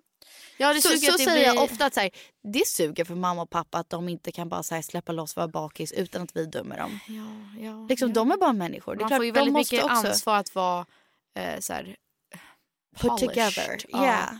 [0.58, 2.10] Ja, det så så det säger jag blir- ofta att så här,
[2.52, 5.36] det suger för mamma och pappa att de inte kan bara så här, släppa loss
[5.36, 6.98] vara bakis utan att vi dömer dem.
[7.08, 8.14] Ja, ja, Liksom, ja.
[8.14, 8.94] De är bara människor.
[8.94, 10.86] Det är Man klart, får ju väldigt mycket också ansvar att vara
[11.34, 11.96] eh, så här,
[12.96, 13.76] put together.
[13.88, 14.04] Ja.
[14.04, 14.34] Yeah.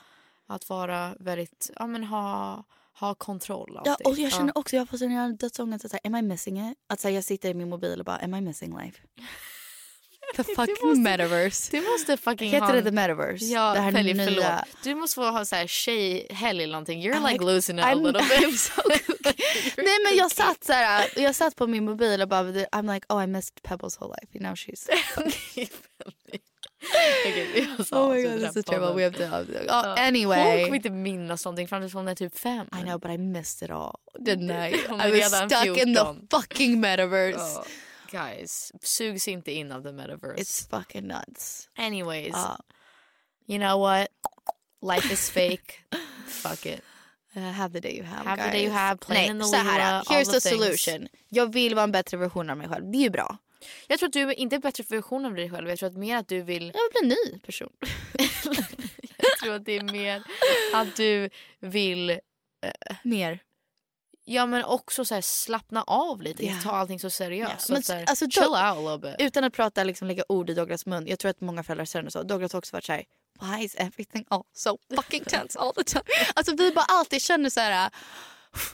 [0.46, 2.64] Att vara väldigt, ja men ha,
[3.00, 4.60] ha kontroll Ja, och jag känner ja.
[4.60, 5.84] också, jag får sån dödsångest.
[5.84, 6.78] att så här, Am I missing it?
[6.86, 8.98] Att så jag sitter i min mobil och bara, am I missing life?
[10.36, 11.70] The fucking måste- metaverse.
[11.76, 13.44] Du måste fucking Heter ha det the metaverse?
[13.44, 14.24] Ja, det här Pelly, nya...
[14.24, 14.44] förlåt.
[14.82, 17.02] Du måste få ha så här tjejhelg eller någonting.
[17.02, 18.48] You're I'm like, losing it a I'm- little bit.
[18.48, 18.82] I'm so.
[19.76, 23.06] Nej men jag satt så här, jag satt på min mobil och bara, I'm like,
[23.08, 24.38] oh I missed Pebbles whole life.
[24.38, 24.88] You know she's...
[27.88, 28.94] Sa oh my god, this is terrible.
[28.94, 29.24] We have to...
[29.24, 29.82] Oh, Ja.
[29.82, 30.64] Hon anyway.
[30.64, 32.66] kommer inte minnas någonting fram tills hon är typ fem.
[32.80, 33.94] I know but I missed it all.
[34.18, 34.80] Didn't I?
[34.88, 36.26] Hon I was stuck in the 14.
[36.30, 37.38] fucking metaverse.
[37.38, 37.64] Ja,
[38.10, 40.42] guys, sugs inte in av the metaverse.
[40.42, 41.68] It's fucking nuts.
[41.76, 42.58] Anyways, Ja.
[43.48, 44.08] you know what?
[44.94, 45.74] Life is fake.
[46.26, 46.80] Fuck it.
[47.36, 48.52] Uh, have the day you have Have the guys.
[48.52, 51.08] day you have, Nej, and the så här, here's the the solution.
[51.28, 52.90] Jag vill vara en bättre version av mig själv.
[52.90, 53.38] Det är ju bra.
[53.88, 55.68] Jag tror att du är inte en bättre version av dig själv.
[55.68, 56.72] Jag tror att mer att du vill...
[56.74, 57.72] Jag vill bli en ny person.
[59.18, 60.22] Jag tror att det är mer
[60.74, 61.30] att du
[61.60, 62.20] vill...
[63.04, 63.38] Mer.
[64.28, 66.44] Ja men också så här, slappna av lite.
[66.44, 67.52] Inte ta allting så seriöst.
[67.52, 69.16] Ja, Så men att så här, alltså, chill out a little bit.
[69.26, 71.06] Utan att prata liksom lägga ord i Douglas mun.
[71.06, 72.22] Jag tror att många föräldrar känner så.
[72.22, 73.04] Douglas har också varit såhär,
[73.40, 76.04] why is everything all so fucking tense all the time?
[76.34, 77.90] Alltså vi bara alltid känner så här.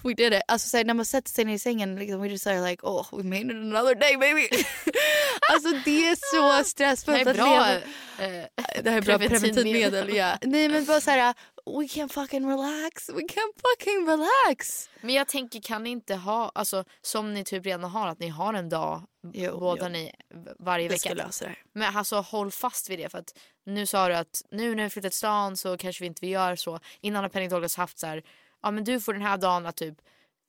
[0.03, 0.43] We did it.
[0.49, 2.87] Alltså så här, när man sätter sig ner i sängen liksom, we just are like
[2.87, 4.49] oh we made it another day baby.
[5.53, 6.17] alltså det är
[6.61, 8.39] så stressfullt Det är att bra, leva.
[8.39, 8.47] eh,
[8.83, 10.17] Det här är bra preventivmedel.
[10.17, 10.39] Ja.
[10.43, 11.35] Nej men bara så här,
[11.67, 13.09] we can't fucking relax.
[13.09, 14.91] We can't fucking relax.
[15.01, 18.29] Men jag tänker kan ni inte ha, alltså som ni typ redan har, att ni
[18.29, 19.03] har en dag
[19.33, 19.93] Jo, båda jo.
[19.93, 20.13] ni
[20.59, 20.99] varje Vi vecka.
[20.99, 21.57] ska lösa det.
[21.73, 24.91] Men alltså håll fast vid det för att nu sa du att nu när vi
[24.91, 26.81] flyttat till stan så kanske vi inte vill göra så.
[27.01, 28.23] Innan har Penny Douglas haft så här,
[28.63, 29.95] ja men du får den här dagen att typ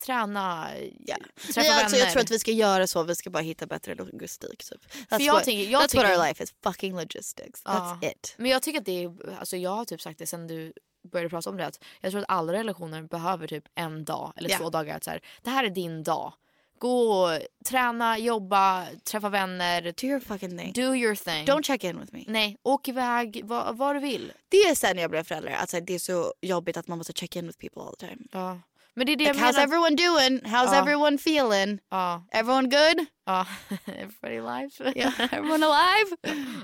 [0.06, 1.16] träna, Ja.
[1.54, 2.04] träffa Nej, alltså, vänner.
[2.06, 3.02] jag tror att vi ska göra så.
[3.02, 4.64] Vi ska bara hitta bättre logistik.
[4.64, 4.80] Typ.
[5.10, 6.54] That's, jag what, tänker- jag that's tänker- what our life is.
[6.64, 7.62] Fucking logistics.
[7.64, 8.08] That's Ja.
[8.08, 8.34] it.
[8.38, 10.72] Men jag tycker att det är, alltså jag har typ sagt det sen du
[11.12, 14.50] började prata om det att jag tror att alla relationer behöver typ en dag eller
[14.50, 14.58] Ja.
[14.58, 16.32] två dagar att så här, det här är din dag.
[16.78, 20.72] Gå, träna, jobba, träffa vänner, Do your fucking thing.
[20.72, 21.44] do your thing.
[21.46, 22.24] Don't check in with me.
[22.26, 24.32] Nej, åk iväg vad, vad du vill.
[24.48, 25.50] Det är sen jag blev förälder.
[25.52, 28.22] Alltså, det är så jobbigt att man måste check in with people all the time.
[28.32, 28.58] Ja.
[28.96, 29.62] Men det är det Like, jag how's menar.
[29.62, 30.40] everyone doing?
[30.40, 30.80] How's Ja.
[30.80, 31.78] everyone feeling?
[31.90, 33.06] Ja, Everyone good?
[33.26, 33.46] ja.
[33.86, 34.70] Everybody alive.
[34.98, 35.20] Yeah.
[35.34, 36.16] everyone alive?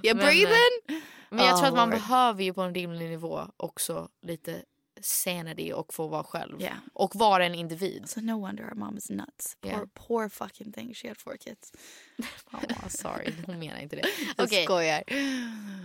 [0.03, 1.01] You Men, breathing?
[1.31, 2.01] Men jag tror att man Oh, Lord.
[2.01, 4.63] behöver ju på en rimlig nivå också lite
[5.03, 6.61] sanity och få vara själv.
[6.63, 6.77] Yeah.
[6.95, 8.09] Och vara en individ.
[8.09, 9.57] So no wonder our mom is nuts.
[9.61, 9.85] Poor, Yeah.
[9.95, 10.95] poor fucking thing.
[10.95, 11.73] She had four kids.
[12.53, 14.03] Oh, sorry, hon menar inte det.
[14.37, 14.65] Jag Okej.
[14.65, 15.03] skojar.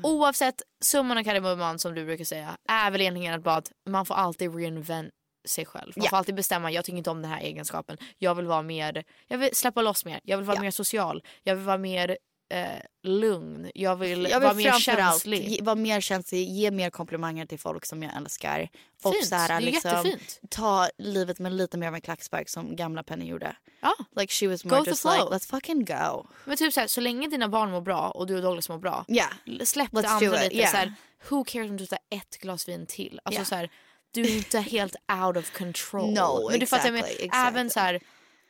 [0.04, 4.56] Oavsett, summan av kardemumman som du brukar säga är väl egentligen att man får alltid
[4.56, 5.14] reinvent
[5.46, 5.94] sig själv.
[5.96, 7.98] Man får alltid bestämma, jag tycker inte om den här egenskapen.
[8.18, 10.20] Jag vill vara mer, jag vill släppa loss mer.
[10.24, 11.24] Jag vill vara mer social.
[11.44, 12.18] Jag vill vara mer
[12.50, 12.66] eh,
[13.04, 13.72] lugn.
[13.76, 15.48] Jag vill, Jag vara vill mer framförallt känslig.
[15.50, 18.70] ge- vara mer känslig, ge mer komplimanger till folk som jag älskar.
[19.04, 20.40] Och Fint, så här, det är liksom, jättefint.
[20.50, 23.56] ta livet med lite mer av en klackspark som gamla Penny gjorde.
[23.82, 23.94] Ja.
[24.16, 26.28] Like she was Go more the just like let's fucking go.
[26.46, 28.78] Men typ så, här, så länge dina barn mår bra och du och Douglas mår
[28.78, 29.06] bra.
[29.08, 29.32] Yeah.
[29.64, 30.56] Släpp Let's det andra lite.
[30.56, 30.72] yeah.
[30.72, 30.94] Så här,
[31.30, 33.20] who cares om du tar ett glas vin till?
[33.24, 33.46] Alltså Yeah.
[33.48, 33.70] så här,
[34.16, 34.96] du är inte helt
[35.26, 36.14] out of control.
[36.14, 37.70] No, men du fattar, men exactly, även exactly.
[37.70, 38.00] så här,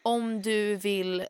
[0.04, 1.26] om du vill,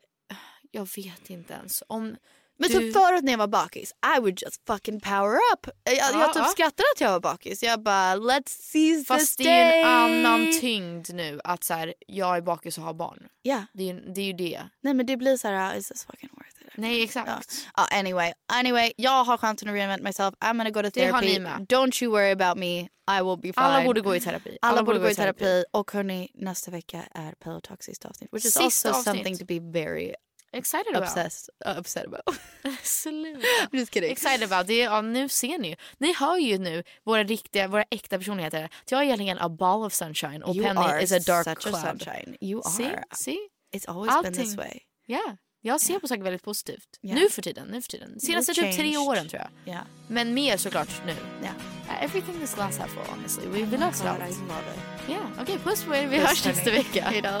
[0.70, 1.82] jag vet inte ens.
[1.86, 2.16] Om
[2.58, 5.66] Men du, typ förut när jag var bakis, I would just fucking power up.
[5.84, 6.48] Jag, Ja, jag typ ja.
[6.50, 7.62] skrattade att jag var bakis.
[7.62, 9.52] Jag bara let's seize fast this det day.
[9.52, 9.86] är ju en
[10.26, 13.28] annan tyngd nu att så här, jag är bakis och har barn.
[13.42, 14.62] Ja, Det är, ju- det är ju det.
[14.82, 16.45] nej men det blir så här, uh, is this fucking worth it?
[16.76, 17.28] Nej exakt.
[17.76, 17.86] Ja.
[17.90, 20.34] Ja, anyway, anyway, jag har chansen att reinvent myself.
[20.40, 21.38] I'm gonna go to therapy.
[21.68, 22.88] Don't you worry about me.
[23.08, 23.64] I will be fine.
[23.64, 24.58] Alla borde gå i terapi.
[24.62, 25.64] Alla, borde gå i terapi.
[25.70, 27.34] Och hörni, nästa vecka är
[27.82, 28.32] sista avsnitt.
[28.32, 29.04] Which is Sista also avsnitt.
[29.04, 30.14] something to be very
[30.52, 31.02] Excited about.
[31.02, 32.22] obsessed, uh, upset about.
[32.64, 34.10] I'm just kidding.
[34.10, 34.66] Excited about.
[34.66, 35.76] Det är, ja, nu ser ni ju.
[35.98, 38.68] Ni hör ju nu våra riktiga, våra äkta personligheter.
[38.90, 41.74] Jag är egentligen a ball of sunshine och you Penny is a dark such cloud.
[41.84, 42.36] a sunshine.
[42.40, 42.70] You are.
[42.70, 42.94] See?
[43.12, 43.38] See?
[43.74, 44.56] It's always been this Allting.
[44.58, 44.80] way.
[45.06, 45.36] Ja.
[45.66, 46.98] Jag ser på saker väldigt positivt.
[47.02, 47.20] Yeah.
[47.20, 47.68] Nu för tiden.
[47.68, 48.20] Nu för tiden.
[48.20, 49.74] Senaste typ tre åren tror jag.
[49.74, 49.86] Yeah.
[50.08, 51.12] Men mer såklart nu.
[51.42, 51.54] Yeah.
[51.88, 53.46] Uh, Everything this glass half full honestly.
[53.46, 53.98] God, allt.
[53.98, 55.08] I love it.
[55.08, 56.06] Ja, okej puss på er.
[56.06, 57.04] Vi Puss, hörs nästa vecka.
[57.04, 57.40] Hejdå.